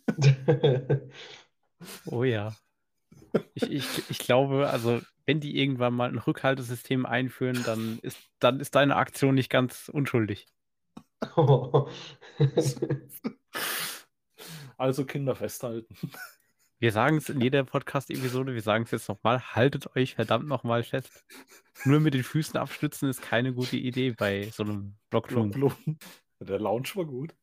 [2.07, 2.55] oh ja.
[3.55, 8.61] Ich, ich, ich glaube, also wenn die irgendwann mal ein Rückhaltesystem einführen, dann ist, dann
[8.61, 10.47] ist deine Aktion nicht ganz unschuldig.
[14.79, 15.95] also Kinder festhalten.
[16.79, 20.83] Wir sagen es in jeder Podcast-Episode, wir sagen es jetzt nochmal, haltet euch verdammt nochmal
[20.83, 21.27] fest.
[21.85, 25.77] Nur mit den Füßen abstützen ist keine gute Idee bei so einem Blockflug.
[26.41, 27.35] Der Lounge war gut.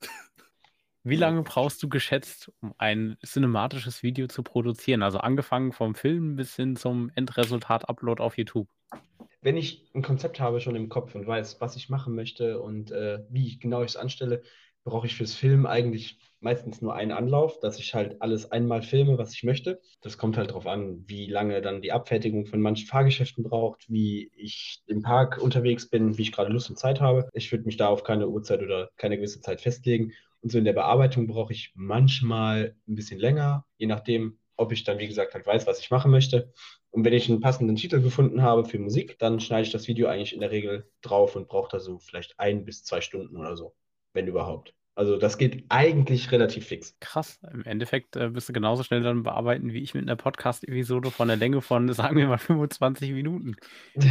[1.08, 5.04] Wie lange brauchst du geschätzt, um ein cinematisches Video zu produzieren?
[5.04, 8.68] Also angefangen vom Film bis hin zum Endresultat-Upload auf YouTube.
[9.44, 12.90] Wenn ich ein Konzept habe schon im Kopf und weiß, was ich machen möchte und
[12.90, 14.42] äh, wie genau ich es anstelle,
[14.84, 19.20] brauche ich fürs Film eigentlich meistens nur einen Anlauf, dass ich halt alles einmal filme,
[19.20, 19.82] was ich möchte.
[20.02, 24.32] Das kommt halt darauf an, wie lange dann die Abfertigung von manchen Fahrgeschäften braucht, wie
[24.36, 27.30] ich im Park unterwegs bin, wie ich gerade Lust und Zeit habe.
[27.34, 30.12] Ich würde mich da auf keine Uhrzeit oder keine gewisse Zeit festlegen
[30.46, 34.84] und so in der Bearbeitung brauche ich manchmal ein bisschen länger, je nachdem, ob ich
[34.84, 36.54] dann, wie gesagt, halt weiß, was ich machen möchte.
[36.92, 40.08] Und wenn ich einen passenden Titel gefunden habe für Musik, dann schneide ich das Video
[40.08, 43.58] eigentlich in der Regel drauf und brauche da so vielleicht ein bis zwei Stunden oder
[43.58, 43.74] so,
[44.14, 44.76] wenn überhaupt.
[44.96, 46.96] Also das geht eigentlich relativ fix.
[47.02, 47.40] Krass.
[47.52, 51.28] Im Endeffekt äh, bist du genauso schnell dann bearbeiten wie ich mit einer Podcast-Episode von
[51.28, 53.58] der Länge von, sagen wir mal, 25 Minuten.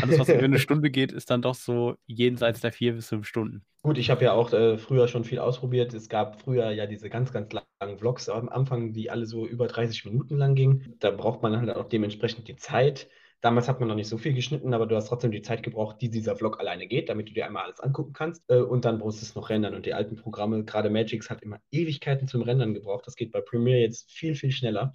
[0.03, 3.27] Alles, was über eine Stunde geht, ist dann doch so jenseits der vier bis fünf
[3.27, 3.65] Stunden.
[3.83, 5.95] Gut, ich habe ja auch äh, früher schon viel ausprobiert.
[5.95, 9.67] Es gab früher ja diese ganz, ganz langen Vlogs am Anfang, die alle so über
[9.67, 10.95] 30 Minuten lang gingen.
[11.01, 13.09] Da braucht man halt auch dementsprechend die Zeit.
[13.45, 16.01] Damals hat man noch nicht so viel geschnitten, aber du hast trotzdem die Zeit gebraucht,
[16.01, 18.43] die dieser Vlog alleine geht, damit du dir einmal alles angucken kannst.
[18.49, 19.75] Äh, und dann brauchst du es noch rendern.
[19.75, 23.07] Und die alten Programme, gerade Magix, hat immer Ewigkeiten zum Rendern gebraucht.
[23.07, 24.95] Das geht bei Premiere jetzt viel, viel schneller.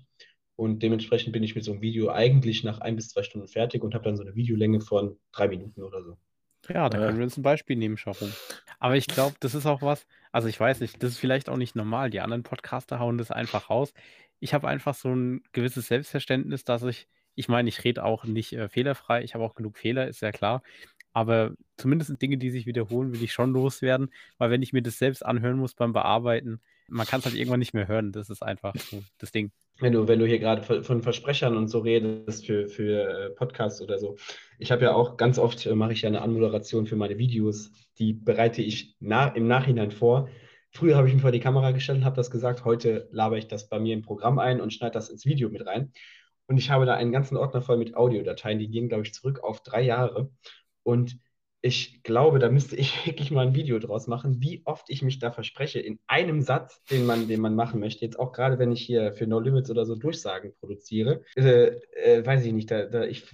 [0.55, 3.83] Und dementsprechend bin ich mit so einem Video eigentlich nach ein bis zwei Stunden fertig
[3.83, 6.17] und habe dann so eine Videolänge von drei Minuten oder so.
[6.73, 8.33] Ja, da können wir uns ein Beispiel nehmen, Sharon.
[8.79, 11.57] Aber ich glaube, das ist auch was, also ich weiß nicht, das ist vielleicht auch
[11.57, 12.09] nicht normal.
[12.09, 13.93] Die anderen Podcaster hauen das einfach raus.
[14.39, 17.07] Ich habe einfach so ein gewisses Selbstverständnis, dass ich,
[17.39, 20.34] ich meine, ich rede auch nicht äh, fehlerfrei, ich habe auch genug Fehler, ist ja
[20.34, 20.62] klar.
[21.13, 24.99] Aber zumindest Dinge, die sich wiederholen, will ich schon loswerden, weil wenn ich mir das
[24.99, 28.12] selbst anhören muss beim Bearbeiten, man kann es halt irgendwann nicht mehr hören.
[28.12, 29.52] Das ist einfach so das Ding.
[29.80, 33.82] Wenn du, wenn du hier gerade von Versprechern und so redest für, für äh, Podcasts
[33.82, 34.17] oder so.
[34.58, 37.71] Ich habe ja auch ganz oft, äh, mache ich ja eine Anmoderation für meine Videos,
[37.97, 40.28] die bereite ich na, im Nachhinein vor.
[40.71, 43.47] Früher habe ich mir vor die Kamera gestellt und habe das gesagt, heute laber ich
[43.47, 45.93] das bei mir im Programm ein und schneide das ins Video mit rein.
[46.49, 49.43] Und ich habe da einen ganzen Ordner voll mit Audiodateien, die gehen, glaube ich, zurück
[49.43, 50.31] auf drei Jahre.
[50.81, 51.19] Und
[51.62, 55.19] ich glaube, da müsste ich wirklich mal ein Video draus machen, wie oft ich mich
[55.19, 58.03] da verspreche in einem Satz, den man, den man machen möchte.
[58.03, 62.25] Jetzt auch gerade, wenn ich hier für No Limits oder so Durchsagen produziere, äh, äh,
[62.25, 63.25] weiß ich nicht, da, da ich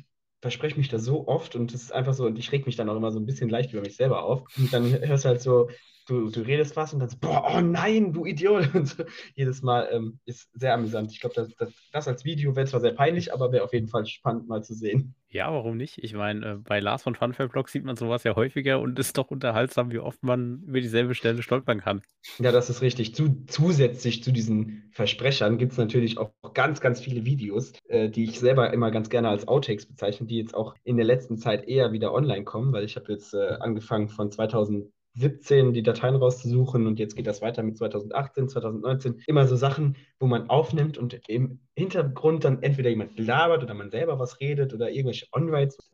[0.42, 2.90] verspreche mich da so oft und es ist einfach so, und ich reg mich dann
[2.90, 4.44] auch immer so ein bisschen leicht über mich selber auf.
[4.58, 5.70] Und dann hörst du halt so,
[6.06, 8.70] du, du redest was und dann so, boah, oh nein, du Idiot.
[8.76, 9.04] Und so,
[9.36, 11.12] jedes Mal ähm, ist sehr amüsant.
[11.12, 13.88] Ich glaube, das, das, das als Video wäre zwar sehr peinlich, aber wäre auf jeden
[13.88, 15.16] Fall spannend mal zu sehen.
[15.30, 15.98] Ja, warum nicht?
[16.04, 19.18] Ich meine, äh, bei Lars von Funfair Blog sieht man sowas ja häufiger und ist
[19.18, 22.02] doch unterhaltsam, wie oft man über dieselbe Stelle stolpern kann.
[22.40, 23.16] Ja, das ist richtig.
[23.16, 28.26] Zu, zusätzlich zu diesen Versprechern gibt es natürlich auch ganz, ganz viele Videos, äh, die
[28.26, 31.68] ich selber immer ganz gerne als Outtakes bezeichne, die jetzt auch in der letzten Zeit
[31.68, 34.32] eher wieder online kommen, weil ich habe jetzt äh, angefangen von
[35.16, 39.22] 2017 die Dateien rauszusuchen und jetzt geht das weiter mit 2018, 2019.
[39.28, 43.90] Immer so Sachen, wo man aufnimmt und im Hintergrund dann entweder jemand labert oder man
[43.90, 45.26] selber was redet oder irgendwelche.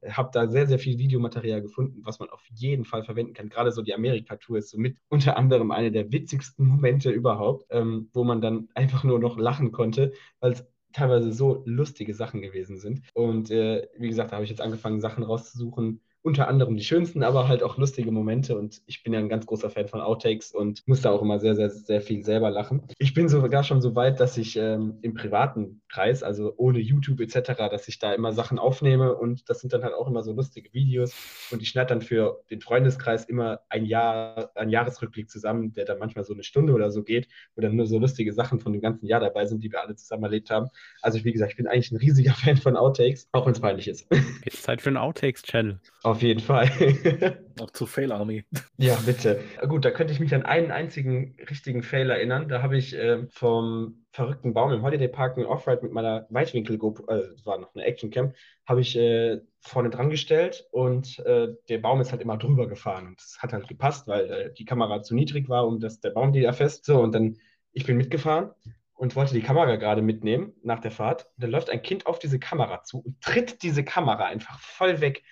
[0.01, 3.49] Ich habe da sehr, sehr viel Videomaterial gefunden, was man auf jeden Fall verwenden kann.
[3.49, 8.10] Gerade so die Amerika-Tour ist so mit unter anderem eine der witzigsten Momente überhaupt, ähm,
[8.13, 12.77] wo man dann einfach nur noch lachen konnte, weil es teilweise so lustige Sachen gewesen
[12.77, 13.01] sind.
[13.13, 17.23] Und äh, wie gesagt, da habe ich jetzt angefangen, Sachen rauszusuchen, unter anderem die schönsten,
[17.23, 18.57] aber halt auch lustige Momente.
[18.57, 21.39] Und ich bin ja ein ganz großer Fan von Outtakes und muss da auch immer
[21.39, 22.84] sehr, sehr, sehr viel selber lachen.
[22.99, 27.19] Ich bin sogar schon so weit, dass ich ähm, im privaten Kreis, also ohne YouTube
[27.19, 30.34] etc., dass ich da immer Sachen aufnehme und das sind dann halt auch immer so
[30.34, 31.13] lustige Videos.
[31.51, 35.99] Und ich schneide dann für den Freundeskreis immer ein Jahr, einen Jahresrückblick zusammen, der dann
[35.99, 38.82] manchmal so eine Stunde oder so geht, wo dann nur so lustige Sachen von dem
[38.82, 40.69] ganzen Jahr dabei sind, die wir alle zusammen erlebt haben.
[41.01, 43.88] Also wie gesagt, ich bin eigentlich ein riesiger Fan von Outtakes, auch wenn es peinlich
[43.88, 44.08] ist.
[44.45, 45.80] Jetzt Zeit für einen Outtakes-Channel.
[46.04, 46.69] Auf jeden Fall.
[47.60, 48.45] Auch zu Fail Army.
[48.77, 49.41] Ja, bitte.
[49.67, 52.47] Gut, da könnte ich mich an einen einzigen richtigen Fail erinnern.
[52.47, 56.78] Da habe ich äh, vom verrückten Baum im Holiday Park mit Offride mit meiner Weitwinkel
[56.78, 58.34] GoPro, äh, war noch eine Actioncam,
[58.65, 63.08] habe ich äh, vorne dran gestellt und äh, der Baum ist halt immer drüber gefahren.
[63.08, 66.10] Und das hat halt gepasst, weil äh, die Kamera zu niedrig war, um das der
[66.10, 66.86] Baum die erfasst.
[66.86, 67.38] So, und dann,
[67.71, 68.52] ich bin mitgefahren
[68.95, 71.26] und wollte die Kamera gerade mitnehmen nach der Fahrt.
[71.36, 75.00] Und dann läuft ein Kind auf diese Kamera zu und tritt diese Kamera einfach voll
[75.00, 75.24] weg.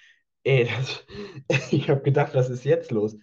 [0.43, 1.05] Ey, das,
[1.73, 3.17] ich habe gedacht, was ist jetzt los?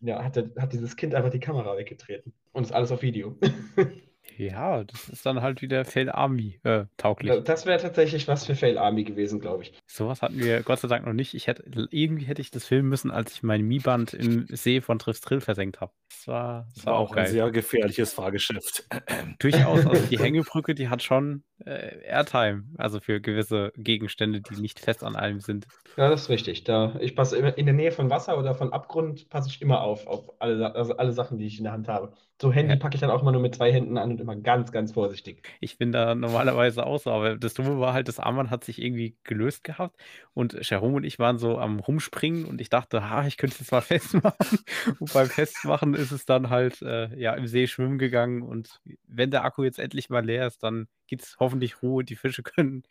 [0.00, 2.32] Ja, hat, hat dieses Kind einfach die Kamera weggetreten.
[2.52, 3.38] Und ist alles auf Video.
[4.38, 7.42] Ja, das ist dann halt wieder Fail Army äh, tauglich.
[7.44, 9.72] Das wäre tatsächlich was für Fail Army gewesen, glaube ich.
[9.86, 11.34] Sowas hatten wir Gott sei Dank noch nicht.
[11.34, 14.98] Ich hätte, irgendwie hätte ich das filmen müssen, als ich mein Mi-Band im See von
[14.98, 15.92] Triffs Drill versenkt habe.
[16.08, 17.26] Das war, das Das war war auch auch ein geil.
[17.26, 18.84] sehr gefährliches Fahrgeschäft.
[19.38, 24.80] Durchaus, also die Hängebrücke, die hat schon äh, Airtime, also für gewisse Gegenstände, die nicht
[24.80, 25.66] fest an allem sind.
[25.96, 26.64] Ja, das ist richtig.
[26.64, 29.82] Da, ich passe immer in der Nähe von Wasser oder von Abgrund, passe ich immer
[29.82, 32.14] auf, auf alle, also alle Sachen, die ich in der Hand habe.
[32.42, 34.72] So Handy packe ich dann auch immer nur mit zwei Händen an und immer ganz,
[34.72, 35.48] ganz vorsichtig.
[35.60, 38.82] Ich bin da normalerweise auch so, aber das Dumme war halt, das Armband hat sich
[38.82, 39.96] irgendwie gelöst gehabt
[40.34, 43.60] und Jerome und ich waren so am Rumspringen und ich dachte, ha, ich könnte es
[43.60, 44.58] jetzt mal festmachen.
[44.98, 49.30] Und beim Festmachen ist es dann halt äh, ja, im See schwimmen gegangen und wenn
[49.30, 52.02] der Akku jetzt endlich mal leer ist, dann gibt es hoffentlich Ruhe.
[52.02, 52.82] Die Fische können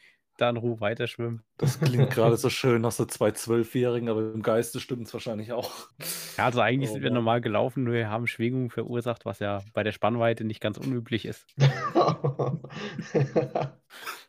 [0.42, 1.44] da in Ruhe weiter schwimmen.
[1.58, 5.52] Das klingt gerade so schön nach so zwei Zwölfjährigen, aber im Geiste stimmt es wahrscheinlich
[5.54, 5.72] auch.
[6.38, 7.16] Ja, also eigentlich Oh sind wir Mann.
[7.16, 11.26] normal gelaufen, nur wir haben Schwingungen verursacht, was ja bei der Spannweite nicht ganz unüblich
[11.26, 11.48] ist.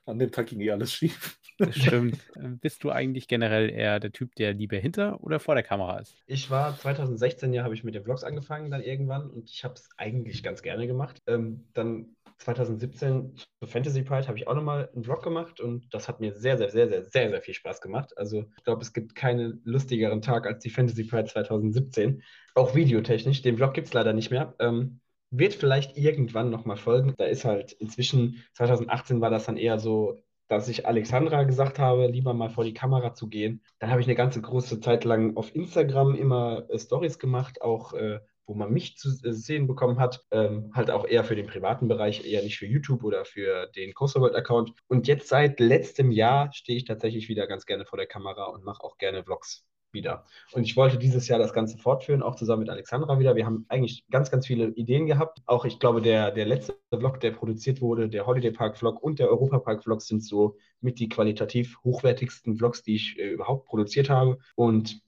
[0.07, 1.39] An dem Tag ging eh alles schief.
[1.59, 2.19] Das stimmt.
[2.37, 5.99] Ähm, Bist du eigentlich generell eher der Typ, der lieber hinter oder vor der Kamera
[6.01, 6.17] ist?
[6.27, 9.75] Ich war 2016 ja, habe ich mit den Vlogs angefangen dann irgendwann und ich habe
[9.75, 11.23] es eigentlich ganz gerne gemacht.
[11.27, 16.09] Ähm, dann 2017 zu Fantasy Pride habe ich auch nochmal einen Vlog gemacht und das
[16.09, 18.17] hat mir sehr, sehr, sehr, sehr, sehr, sehr viel Spaß gemacht.
[18.17, 22.23] Also ich glaube, es gibt keinen lustigeren Tag als die Fantasy Pride 2017.
[22.55, 23.43] Auch videotechnisch.
[23.43, 24.55] Den Vlog gibt es leider nicht mehr.
[24.59, 25.01] Ähm,
[25.31, 27.15] wird vielleicht irgendwann nochmal folgen.
[27.17, 32.09] Da ist halt inzwischen, 2018 war das dann eher so, dass ich Alexandra gesagt habe,
[32.09, 33.63] lieber mal vor die Kamera zu gehen.
[33.79, 37.95] Dann habe ich eine ganze große Zeit lang auf Instagram immer äh, Stories gemacht, auch
[37.95, 41.89] äh, wo man mich zu sehen bekommen hat, ähm, halt auch eher für den privaten
[41.89, 44.73] Bereich, eher nicht für YouTube oder für den Coaster World Account.
[44.89, 48.65] Und jetzt seit letztem Jahr stehe ich tatsächlich wieder ganz gerne vor der Kamera und
[48.65, 50.25] mache auch gerne Vlogs wieder.
[50.53, 53.37] Und ich wollte dieses Jahr das Ganze fortführen, auch zusammen mit Alexandra wieder.
[53.37, 55.41] Wir haben eigentlich ganz, ganz viele Ideen gehabt.
[55.47, 59.19] Auch ich glaube, der, der letzte Vlog, der produziert wurde, der Holiday Park Vlog und
[59.19, 63.67] der Europa Park Vlog sind so mit die qualitativ hochwertigsten Vlogs, die ich äh, überhaupt
[63.67, 64.39] produziert habe.
[64.55, 65.01] Und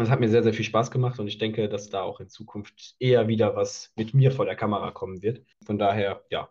[0.00, 2.28] das hat mir sehr, sehr viel Spaß gemacht und ich denke, dass da auch in
[2.28, 5.44] Zukunft eher wieder was mit mir vor der Kamera kommen wird.
[5.64, 6.48] Von daher, ja,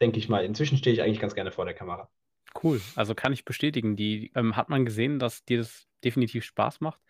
[0.00, 2.10] denke ich mal, inzwischen stehe ich eigentlich ganz gerne vor der Kamera.
[2.62, 2.80] Cool.
[2.96, 3.96] Also kann ich bestätigen.
[3.96, 7.00] Die ähm, hat man gesehen, dass dir das definitiv Spaß macht.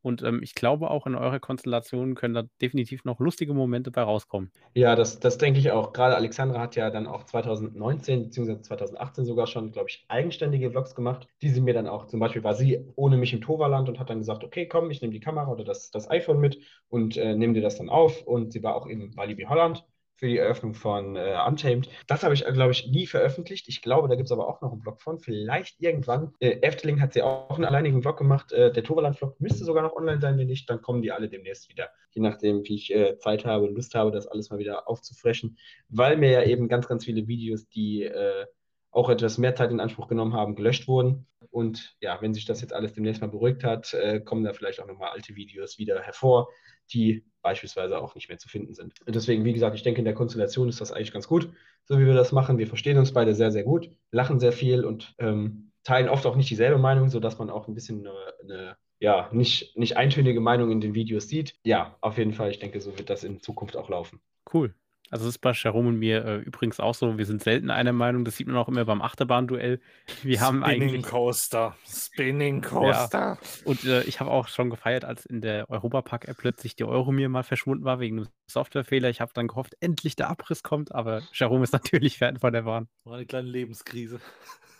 [0.00, 4.02] Und ähm, ich glaube auch in eurer Konstellation können da definitiv noch lustige Momente bei
[4.02, 4.52] rauskommen.
[4.74, 5.92] Ja, das, das denke ich auch.
[5.92, 8.60] Gerade Alexandra hat ja dann auch 2019 bzw.
[8.60, 12.44] 2018 sogar schon, glaube ich, eigenständige Vlogs gemacht, die sie mir dann auch, zum Beispiel
[12.44, 15.20] war sie ohne mich im Toverland und hat dann gesagt, okay, komm, ich nehme die
[15.20, 16.58] Kamera oder das, das iPhone mit
[16.88, 18.22] und äh, nehme dir das dann auf.
[18.22, 19.84] Und sie war auch in Walibi Holland
[20.18, 21.88] für die Eröffnung von äh, Untamed.
[22.08, 23.68] Das habe ich, glaube ich, nie veröffentlicht.
[23.68, 25.20] Ich glaube, da gibt es aber auch noch einen Blog von.
[25.20, 26.32] Vielleicht irgendwann.
[26.40, 28.50] Äh, Efteling hat sie auch einen alleinigen Blog gemacht.
[28.50, 31.68] Äh, der Toverland-Vlog müsste sogar noch online sein, wenn nicht, dann kommen die alle demnächst
[31.68, 31.90] wieder.
[32.10, 35.56] Je nachdem, wie ich äh, Zeit habe und Lust habe, das alles mal wieder aufzufreschen.
[35.88, 38.46] Weil mir ja eben ganz, ganz viele Videos, die äh,
[38.90, 41.26] auch etwas mehr Zeit in Anspruch genommen haben, gelöscht wurden.
[41.58, 44.80] Und ja, wenn sich das jetzt alles demnächst mal beruhigt hat, äh, kommen da vielleicht
[44.80, 46.50] auch nochmal alte Videos wieder hervor,
[46.92, 48.94] die beispielsweise auch nicht mehr zu finden sind.
[49.04, 51.50] Und deswegen, wie gesagt, ich denke, in der Konstellation ist das eigentlich ganz gut,
[51.84, 52.58] so wie wir das machen.
[52.58, 56.36] Wir verstehen uns beide sehr, sehr gut, lachen sehr viel und ähm, teilen oft auch
[56.36, 60.70] nicht dieselbe Meinung, sodass man auch ein bisschen eine, eine ja, nicht, nicht eintönige Meinung
[60.70, 61.56] in den Videos sieht.
[61.64, 64.20] Ja, auf jeden Fall, ich denke, so wird das in Zukunft auch laufen.
[64.54, 64.76] Cool.
[65.10, 67.16] Also das ist bei Jerome und mir äh, übrigens auch so.
[67.18, 68.24] Wir sind selten einer Meinung.
[68.24, 69.80] Das sieht man auch immer beim Achterbahnduell.
[70.22, 71.76] Wir haben Spinning eigentlich Coaster.
[71.86, 73.38] Spinning Coaster.
[73.64, 77.42] und äh, ich habe auch schon gefeiert, als in der Europapark-App plötzlich die Euromir mal
[77.42, 79.08] verschwunden war wegen einem Softwarefehler.
[79.08, 82.62] Ich habe dann gehofft, endlich der Abriss kommt, aber Jerome ist natürlich Fan von der
[82.62, 82.88] Bahn.
[83.04, 84.20] War eine kleine Lebenskrise.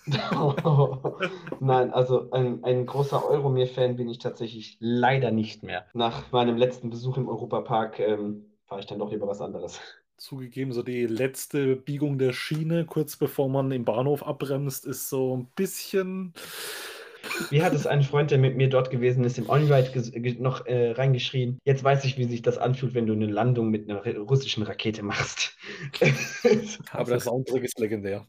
[1.61, 5.85] Nein, also ein, ein großer Euromir-Fan bin ich tatsächlich leider nicht mehr.
[5.93, 9.81] Nach meinem letzten Besuch im Europapark ähm, fahre ich dann doch lieber was anderes.
[10.18, 15.37] Zugegeben, so die letzte Biegung der Schiene, kurz bevor man im Bahnhof abbremst, ist so
[15.37, 16.35] ein bisschen.
[17.50, 20.90] Wie hat es ein Freund, der mit mir dort gewesen ist, im Onride noch äh,
[20.90, 21.61] reingeschrien?
[21.64, 25.04] Jetzt weiß ich, wie sich das anfühlt, wenn du eine Landung mit einer russischen Rakete
[25.04, 25.57] machst.
[26.90, 28.26] Aber der Soundtrack ist legendär.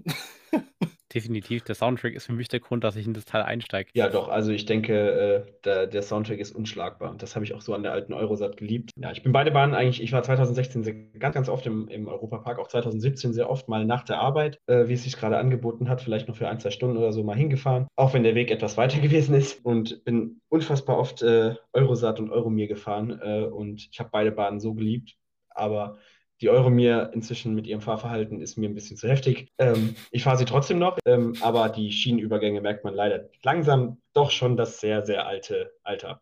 [1.13, 3.89] Definitiv, der Soundtrack ist für mich der Grund, dass ich in das Teil einsteige.
[3.93, 7.15] Ja, doch, also ich denke, äh, der, der Soundtrack ist unschlagbar.
[7.17, 8.91] Das habe ich auch so an der alten Eurosat geliebt.
[8.95, 12.07] Ja, ich bin beide Bahnen eigentlich, ich war 2016 sehr, ganz, ganz oft im, im
[12.07, 15.89] Europapark, auch 2017 sehr oft mal nach der Arbeit, äh, wie es sich gerade angeboten
[15.89, 18.51] hat, vielleicht noch für ein, zwei Stunden oder so mal hingefahren, auch wenn der Weg
[18.51, 23.89] etwas weiter gewesen ist und bin unfassbar oft äh, Eurosat und Euromir gefahren äh, und
[23.91, 25.15] ich habe beide Bahnen so geliebt,
[25.49, 25.97] aber
[26.41, 29.51] die Euromir inzwischen mit ihrem Fahrverhalten ist mir ein bisschen zu heftig.
[29.57, 34.31] Ähm, ich fahre sie trotzdem noch, ähm, aber die Schienenübergänge merkt man leider langsam doch
[34.31, 36.21] schon das sehr, sehr alte Alter.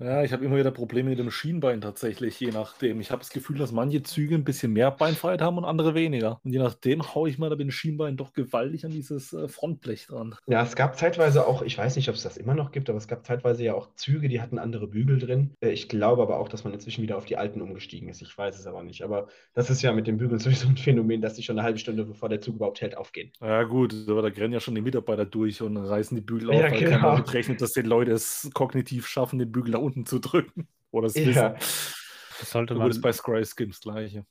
[0.00, 3.00] Ja, ich habe immer wieder Probleme mit dem Schienbein tatsächlich, je nachdem.
[3.00, 6.40] Ich habe das Gefühl, dass manche Züge ein bisschen mehr Beinfreiheit haben und andere weniger.
[6.44, 9.48] Und je nachdem haue ich mal da mit dem Schienbein doch gewaltig an dieses äh,
[9.48, 10.36] Frontblech dran.
[10.46, 12.98] Ja, es gab zeitweise auch, ich weiß nicht, ob es das immer noch gibt, aber
[12.98, 15.54] es gab zeitweise ja auch Züge, die hatten andere Bügel drin.
[15.60, 18.22] Äh, ich glaube aber auch, dass man inzwischen wieder auf die alten umgestiegen ist.
[18.22, 19.02] Ich weiß es aber nicht.
[19.02, 21.78] Aber das ist ja mit den Bügeln sowieso ein Phänomen, dass die schon eine halbe
[21.80, 23.32] Stunde, bevor der Zug überhaupt hält, aufgehen.
[23.40, 26.66] Ja, gut, aber da rennen ja schon die Mitarbeiter durch und reißen die Bügel Ja,
[26.66, 26.90] auf, weil genau.
[26.90, 30.68] keiner damit rechnet, dass die Leute es kognitiv schaffen, den Bügel nach unten zu drücken.
[30.90, 31.26] Oder es Ja.
[31.26, 31.54] wissen.
[32.40, 32.90] Das sollte man.
[32.90, 34.24] ist bei Sky Skims gleiche.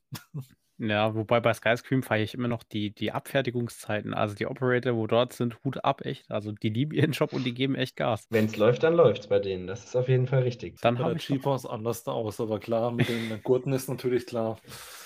[0.80, 4.14] Ja, wobei bei Skyscream fahre ich immer noch die, die Abfertigungszeiten.
[4.14, 6.30] Also die Operator, wo dort sind, Hut ab, echt.
[6.30, 8.28] Also die lieben ihren Job und die geben echt Gas.
[8.30, 9.66] Wenn es läuft, dann läuft es bei denen.
[9.66, 10.80] Das ist auf jeden Fall richtig.
[10.82, 13.90] Dann Bei habe ich noch, GeForce anders da aus, aber klar, mit den Gurten ist
[13.90, 14.60] natürlich klar.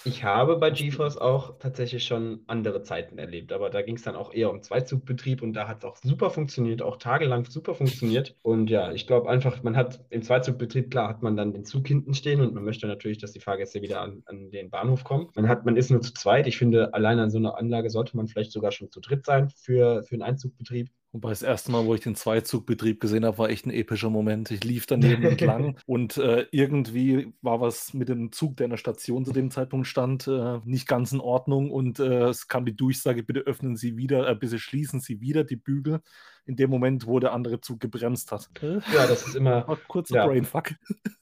[0.04, 4.16] Ich habe bei GeForce auch tatsächlich schon andere Zeiten erlebt, aber da ging es dann
[4.16, 8.36] auch eher um Zweizugbetrieb und da hat es auch super funktioniert, auch tagelang super funktioniert.
[8.42, 11.88] Und ja, ich glaube einfach, man hat im Zweizugbetrieb, klar, hat man dann den Zug
[11.88, 15.30] hinten stehen und man möchte natürlich, dass die Fahrgäste wieder an, an den Bahnhof kommen.
[15.36, 16.48] Man hat sagt, man ist nur zu zweit.
[16.48, 19.50] Ich finde, allein an so einer Anlage sollte man vielleicht sogar schon zu dritt sein
[19.50, 20.90] für, für einen Einzugbetrieb.
[21.14, 24.50] Wobei das erste Mal, wo ich den Zweizugbetrieb gesehen habe, war echt ein epischer Moment.
[24.50, 28.78] Ich lief daneben entlang und äh, irgendwie war was mit dem Zug, der in der
[28.78, 32.76] Station zu dem Zeitpunkt stand, äh, nicht ganz in Ordnung und äh, es kam die
[32.76, 36.00] Durchsage, bitte öffnen Sie wieder, äh, bitte schließen Sie wieder die Bügel
[36.46, 38.50] in dem Moment, wo der andere Zug gebremst hat.
[38.62, 39.64] Ja, das ist immer.
[39.90, 40.28] Kurzer ja.
[40.28, 40.72] Brainfuck.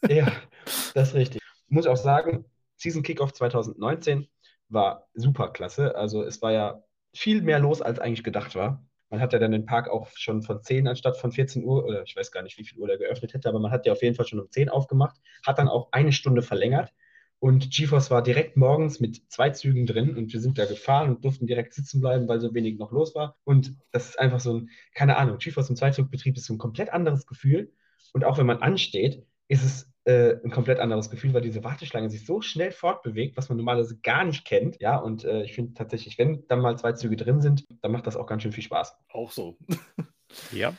[0.08, 0.32] Ja,
[0.94, 1.42] das ist richtig.
[1.66, 2.46] Ich muss auch sagen,
[2.80, 4.28] Season Kickoff 2019
[4.70, 5.96] war super klasse.
[5.96, 8.86] Also es war ja viel mehr los, als eigentlich gedacht war.
[9.10, 12.04] Man hat ja dann den Park auch schon von 10 anstatt von 14 Uhr, oder
[12.04, 14.04] ich weiß gar nicht, wie viel Uhr der geöffnet hätte, aber man hat ja auf
[14.04, 16.94] jeden Fall schon um 10 aufgemacht, hat dann auch eine Stunde verlängert.
[17.40, 21.24] Und GeForce war direkt morgens mit zwei Zügen drin und wir sind da gefahren und
[21.24, 23.38] durften direkt sitzen bleiben, weil so wenig noch los war.
[23.46, 26.92] Und das ist einfach so ein, keine Ahnung, GeForce im Zweizugbetrieb ist so ein komplett
[26.92, 27.74] anderes Gefühl.
[28.14, 32.10] Und auch wenn man ansteht, ist es äh, ein komplett anderes Gefühl, weil diese Warteschlange
[32.10, 34.80] sich so schnell fortbewegt, was man normalerweise gar nicht kennt.
[34.82, 38.08] Ja, und äh, ich finde tatsächlich, wenn dann mal zwei Züge drin sind, dann macht
[38.08, 38.98] das auch ganz schön viel Spaß.
[39.12, 39.58] Auch so.
[40.52, 40.74] ja.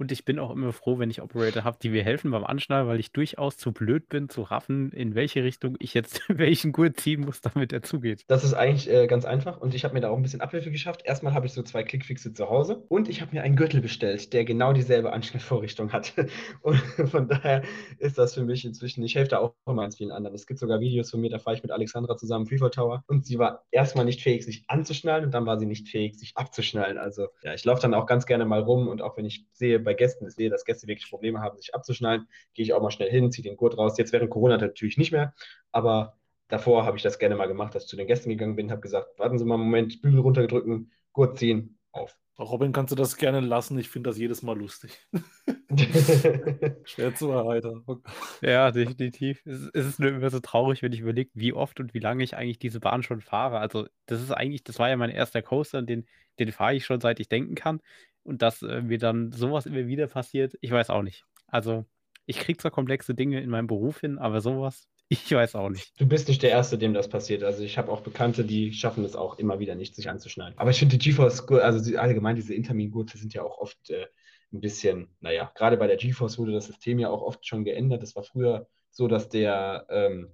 [0.00, 2.88] Und ich bin auch immer froh, wenn ich Operator habe, die mir helfen beim Anschnallen,
[2.88, 6.98] weil ich durchaus zu blöd bin, zu raffen, in welche Richtung ich jetzt welchen Gurt
[6.98, 8.24] ziehen muss, damit er zugeht.
[8.26, 10.70] Das ist eigentlich äh, ganz einfach und ich habe mir da auch ein bisschen Abhilfe
[10.70, 11.02] geschafft.
[11.04, 14.32] Erstmal habe ich so zwei Klickfixe zu Hause und ich habe mir einen Gürtel bestellt,
[14.32, 16.14] der genau dieselbe Anschnallvorrichtung hat.
[16.62, 16.76] Und
[17.10, 17.62] von daher
[17.98, 20.34] ist das für mich inzwischen, ich helfe da auch immer ganz vielen anderen.
[20.34, 23.26] Es gibt sogar Videos von mir, da fahre ich mit Alexandra zusammen Freefall Tower und
[23.26, 26.96] sie war erstmal nicht fähig, sich anzuschnallen und dann war sie nicht fähig, sich abzuschnallen.
[26.96, 29.80] Also ja, ich laufe dann auch ganz gerne mal rum und auch wenn ich sehe
[29.80, 32.90] bei Gästen, ich sehe, dass Gäste wirklich Probleme haben, sich abzuschnallen, gehe ich auch mal
[32.90, 33.98] schnell hin, ziehe den Gurt raus.
[33.98, 35.34] Jetzt während Corona natürlich nicht mehr,
[35.72, 36.16] aber
[36.48, 38.80] davor habe ich das gerne mal gemacht, dass ich zu den Gästen gegangen bin, habe
[38.80, 42.16] gesagt, warten Sie mal einen Moment, Bügel runtergedrücken, Gurt ziehen, auf.
[42.38, 43.78] Robin, kannst du das gerne lassen?
[43.78, 44.98] Ich finde das jedes Mal lustig.
[46.84, 47.84] Schwer zu erheitern.
[48.40, 49.44] Ja, definitiv.
[49.44, 52.36] Es, ist nur immer so traurig, wenn ich überlege, wie oft und wie lange ich
[52.36, 53.58] eigentlich diese Bahn schon fahre.
[53.58, 56.06] Also, das ist eigentlich, das war ja mein erster Coaster, den,
[56.38, 57.80] den fahre ich schon seit ich denken kann.
[58.22, 61.24] Und dass äh, mir dann sowas immer wieder passiert, ich weiß auch nicht.
[61.46, 61.84] Also,
[62.24, 65.92] ich kriege zwar komplexe Dinge in meinem Beruf hin, aber sowas, ich weiß auch nicht.
[66.00, 67.42] Du bist nicht der Erste, dem das passiert.
[67.42, 70.56] Also ich habe auch Bekannte, die schaffen es auch immer wieder nicht, sich anzuschneiden.
[70.56, 74.06] Aber ich finde die GeForce, also allgemein diese Intermin-Gurte sind ja auch oft äh,
[74.52, 78.04] ein bisschen, naja, gerade bei der GeForce wurde das System ja auch oft schon geändert.
[78.04, 80.28] Es war früher so, dass der ähm,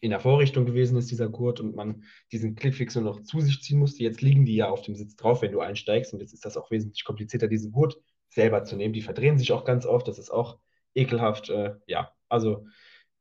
[0.00, 3.60] in der Vorrichtung gewesen ist, dieser Gurt, und man diesen Clipfix nur noch zu sich
[3.60, 4.04] ziehen musste.
[4.04, 6.12] Jetzt liegen die ja auf dem Sitz drauf, wenn du einsteigst.
[6.12, 8.94] Und jetzt ist das auch wesentlich komplizierter, diesen Gurt selber zu nehmen.
[8.94, 10.06] Die verdrehen sich auch ganz oft.
[10.06, 10.60] Das ist auch
[10.94, 11.50] ekelhaft.
[11.50, 12.66] Äh, ja, also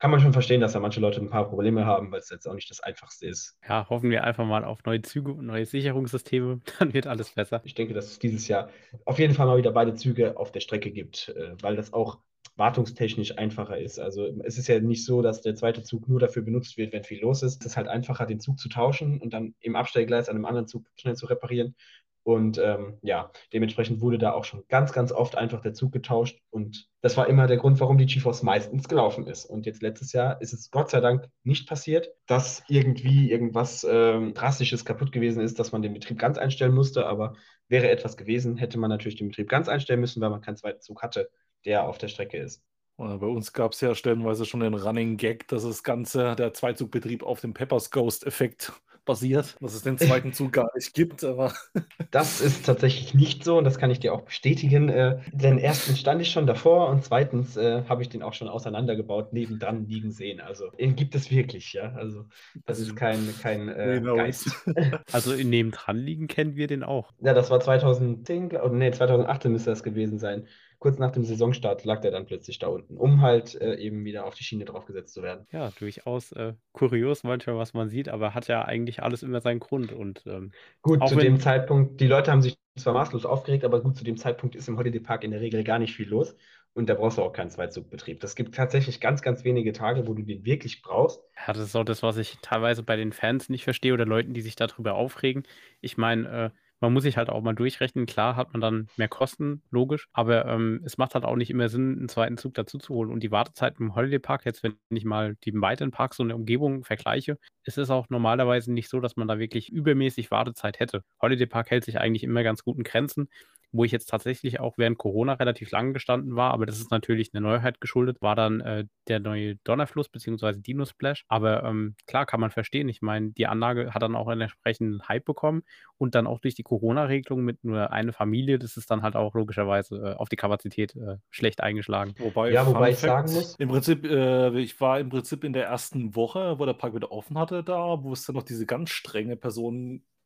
[0.01, 2.47] kann man schon verstehen, dass da manche Leute ein paar Probleme haben, weil es jetzt
[2.47, 3.55] auch nicht das Einfachste ist.
[3.69, 7.61] Ja, hoffen wir einfach mal auf neue Züge und neue Sicherungssysteme, dann wird alles besser.
[7.65, 8.69] Ich denke, dass es dieses Jahr
[9.05, 12.17] auf jeden Fall mal wieder beide Züge auf der Strecke gibt, äh, weil das auch
[12.57, 13.99] wartungstechnisch einfacher ist.
[13.99, 17.03] Also es ist ja nicht so, dass der zweite Zug nur dafür benutzt wird, wenn
[17.03, 17.61] viel los ist.
[17.61, 20.67] Es ist halt einfacher, den Zug zu tauschen und dann im Abstellgleis an einem anderen
[20.67, 21.75] Zug schnell zu reparieren.
[22.23, 26.39] Und ähm, ja, dementsprechend wurde da auch schon ganz, ganz oft einfach der Zug getauscht.
[26.49, 29.45] Und das war immer der Grund, warum die GeForce meistens gelaufen ist.
[29.45, 34.33] Und jetzt letztes Jahr ist es Gott sei Dank nicht passiert, dass irgendwie irgendwas ähm,
[34.33, 37.07] Drastisches kaputt gewesen ist, dass man den Betrieb ganz einstellen musste.
[37.07, 37.33] Aber
[37.67, 40.81] wäre etwas gewesen, hätte man natürlich den Betrieb ganz einstellen müssen, weil man keinen zweiten
[40.81, 41.29] Zug hatte
[41.65, 42.63] der auf der Strecke ist.
[42.97, 47.23] Bei uns gab es ja stellenweise schon den Running Gag, dass das Ganze, der Zweizugbetrieb
[47.23, 48.73] auf dem Peppers Ghost-Effekt
[49.11, 51.53] basiert, dass es den zweiten Zug gar nicht gibt, aber.
[52.11, 54.89] Das ist tatsächlich nicht so und das kann ich dir auch bestätigen.
[54.89, 58.49] Äh, denn erstens stand ich schon davor und zweitens äh, habe ich den auch schon
[58.49, 60.41] auseinandergebaut, nebendran liegen sehen.
[60.41, 61.93] Also den gibt es wirklich, ja.
[61.93, 62.25] Also
[62.65, 64.49] das ist kein, kein äh, Geist.
[65.13, 67.13] Also in nebendran liegen kennen wir den auch.
[67.21, 70.47] Ja, das war 2010, oh, nee, 2018 müsste das gewesen sein
[70.81, 74.25] kurz nach dem Saisonstart lag der dann plötzlich da unten, um halt äh, eben wieder
[74.25, 75.45] auf die Schiene draufgesetzt zu werden.
[75.51, 79.59] Ja, durchaus äh, kurios manchmal, was man sieht, aber hat ja eigentlich alles immer seinen
[79.59, 79.93] Grund.
[79.93, 83.95] Und, ähm, gut, zu dem Zeitpunkt, die Leute haben sich zwar maßlos aufgeregt, aber gut,
[83.95, 86.35] zu dem Zeitpunkt ist im Holiday Park in der Regel gar nicht viel los.
[86.73, 88.19] Und da brauchst du auch keinen Zweizugbetrieb.
[88.19, 91.21] Das gibt tatsächlich ganz, ganz wenige Tage, wo du den wirklich brauchst.
[91.45, 94.33] Ja, das ist auch das, was ich teilweise bei den Fans nicht verstehe oder Leuten,
[94.33, 95.43] die sich darüber aufregen.
[95.81, 96.49] Ich meine, äh,
[96.81, 98.05] man muss sich halt auch mal durchrechnen.
[98.05, 101.69] Klar hat man dann mehr Kosten, logisch, aber ähm, es macht halt auch nicht immer
[101.69, 103.11] Sinn, einen zweiten Zug dazu zu holen.
[103.11, 106.37] Und die Wartezeit im Holiday Park, jetzt wenn ich mal die weiteren Parks in der
[106.37, 111.03] Umgebung vergleiche, ist es auch normalerweise nicht so, dass man da wirklich übermäßig Wartezeit hätte.
[111.21, 113.29] Holiday Park hält sich eigentlich immer ganz gut in Grenzen.
[113.71, 117.31] Wo ich jetzt tatsächlich auch während Corona relativ lang gestanden war, aber das ist natürlich
[117.33, 120.53] eine Neuheit geschuldet, war dann äh, der neue Donnerfluss bzw.
[120.57, 121.25] Dino Splash.
[121.27, 122.89] Aber ähm, klar, kann man verstehen.
[122.89, 125.63] Ich meine, die Anlage hat dann auch einen entsprechenden Hype bekommen
[125.97, 129.33] und dann auch durch die Corona-Regelung mit nur einer Familie, das ist dann halt auch
[129.35, 132.13] logischerweise äh, auf die Kapazität äh, schlecht eingeschlagen.
[132.17, 135.65] Wobei, Ja, wobei ich sagen muss- Im Prinzip, äh, ich war im Prinzip in der
[135.65, 138.89] ersten Woche, wo der Park wieder offen hatte, da, wo es dann noch diese ganz
[138.89, 139.37] strenge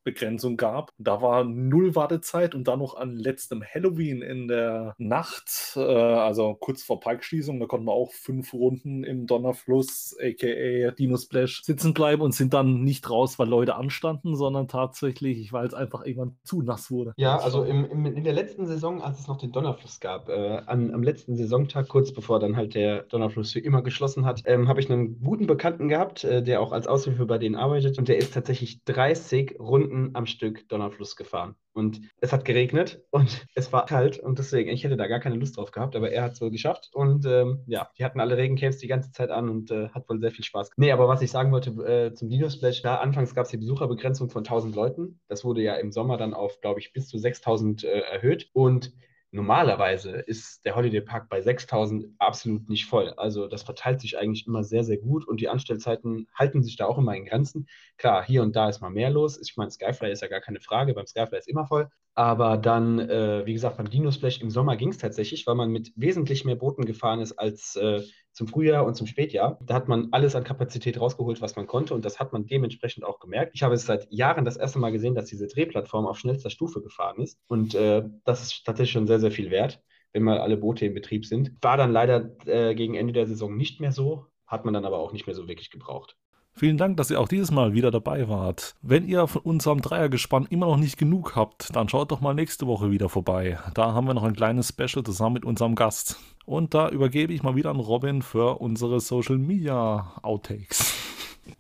[0.06, 0.92] Personenbegrenzung gab.
[0.98, 6.56] Da war null Wartezeit und dann noch an letztem Halloween in der Nacht, äh, also
[6.56, 11.94] kurz vor Parkschließung, da konnten wir auch fünf Runden im Donnerfluss, aka Dino Splash, sitzen
[11.94, 16.38] bleiben und sind dann nicht raus, weil Leute anstanden, sondern tatsächlich, weil es einfach irgendwann
[16.44, 17.14] zu nass wurde.
[17.18, 20.62] Ja, also im, im, in der letzten Saison, als es noch den Donnerfluss gab, äh,
[20.66, 24.68] an, am letzten Saisontag, kurz bevor dann halt der Donnerfluss für immer geschlossen hat, ähm,
[24.68, 28.08] habe ich einen guten Bekannten gehabt, äh, der auch als Aushilfe bei denen arbeitet und
[28.08, 31.56] der ist tatsächlich 30 Runden am Stück Donnerfluss gefahren.
[31.74, 35.36] Und es hat geregnet und es war kalt und deswegen, ich hätte da gar keine
[35.36, 38.38] Lust drauf gehabt, aber er hat es wohl geschafft und ähm, ja, die hatten alle
[38.38, 40.80] Regencapes die ganze Zeit an und äh, hat wohl sehr viel Spaß gemacht.
[40.80, 43.58] Nee, aber was ich sagen wollte äh, zum Dino Splash, da anfangs gab es die
[43.58, 45.20] Besucherbegrenzung von 1000 Leuten.
[45.28, 48.94] Das wurde ja im Sommer dann auf, glaube ich, bis zu 6000 äh, erhöht und
[49.36, 53.10] Normalerweise ist der Holiday Park bei 6000 absolut nicht voll.
[53.18, 56.86] Also das verteilt sich eigentlich immer sehr, sehr gut und die Anstellzeiten halten sich da
[56.86, 57.68] auch immer in Grenzen.
[57.98, 59.38] Klar, hier und da ist mal mehr los.
[59.42, 61.90] Ich meine, Skyfly ist ja gar keine Frage, beim Skyfly ist immer voll.
[62.14, 65.70] Aber dann, äh, wie gesagt, beim Dino Splash im Sommer ging es tatsächlich, weil man
[65.70, 68.04] mit wesentlich mehr Booten gefahren ist als äh,
[68.36, 69.58] zum Frühjahr und zum Spätjahr.
[69.66, 73.06] Da hat man alles an Kapazität rausgeholt, was man konnte und das hat man dementsprechend
[73.06, 73.54] auch gemerkt.
[73.56, 76.82] Ich habe es seit Jahren das erste Mal gesehen, dass diese Drehplattform auf schnellster Stufe
[76.82, 79.82] gefahren ist und äh, das ist tatsächlich schon sehr, sehr viel wert,
[80.12, 81.54] wenn mal alle Boote in Betrieb sind.
[81.62, 85.00] War dann leider äh, gegen Ende der Saison nicht mehr so, hat man dann aber
[85.00, 86.18] auch nicht mehr so wirklich gebraucht.
[86.58, 88.76] Vielen Dank, dass ihr auch dieses Mal wieder dabei wart.
[88.82, 92.66] Wenn ihr von unserem Dreiergespann immer noch nicht genug habt, dann schaut doch mal nächste
[92.66, 93.60] Woche wieder vorbei.
[93.74, 96.18] Da haben wir noch ein kleines Special zusammen mit unserem Gast.
[96.46, 101.05] Und da übergebe ich mal wieder an Robin für unsere Social Media Outtakes.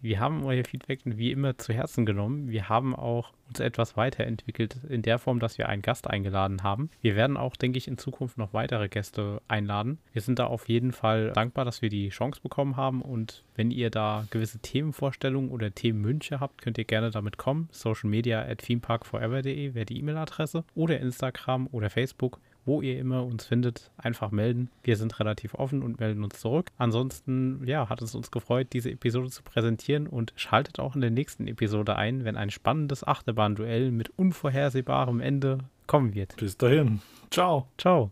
[0.02, 2.50] Wir haben euer Feedback wie immer zu Herzen genommen.
[2.50, 6.90] Wir haben auch uns etwas weiterentwickelt in der Form, dass wir einen Gast eingeladen haben.
[7.02, 10.00] Wir werden auch, denke ich, in Zukunft noch weitere Gäste einladen.
[10.14, 13.02] Wir sind da auf jeden Fall dankbar, dass wir die Chance bekommen haben.
[13.02, 17.70] Und wenn ihr da gewisse Themenvorstellungen oder Themenwünsche habt, könnt ihr gerne damit kommen.
[17.72, 23.46] Social media at themeparkforever.de wäre die E-Mail-Adresse oder Instagram oder Facebook wo ihr immer uns
[23.46, 24.70] findet, einfach melden.
[24.84, 26.72] Wir sind relativ offen und melden uns zurück.
[26.78, 31.12] Ansonsten, ja, hat es uns gefreut, diese Episode zu präsentieren und schaltet auch in der
[31.12, 36.36] nächsten Episode ein, wenn ein spannendes Achterbahnduell mit unvorhersehbarem Ende kommen wird.
[36.38, 37.02] Bis dahin.
[37.30, 37.68] Ciao.
[37.78, 38.12] Ciao.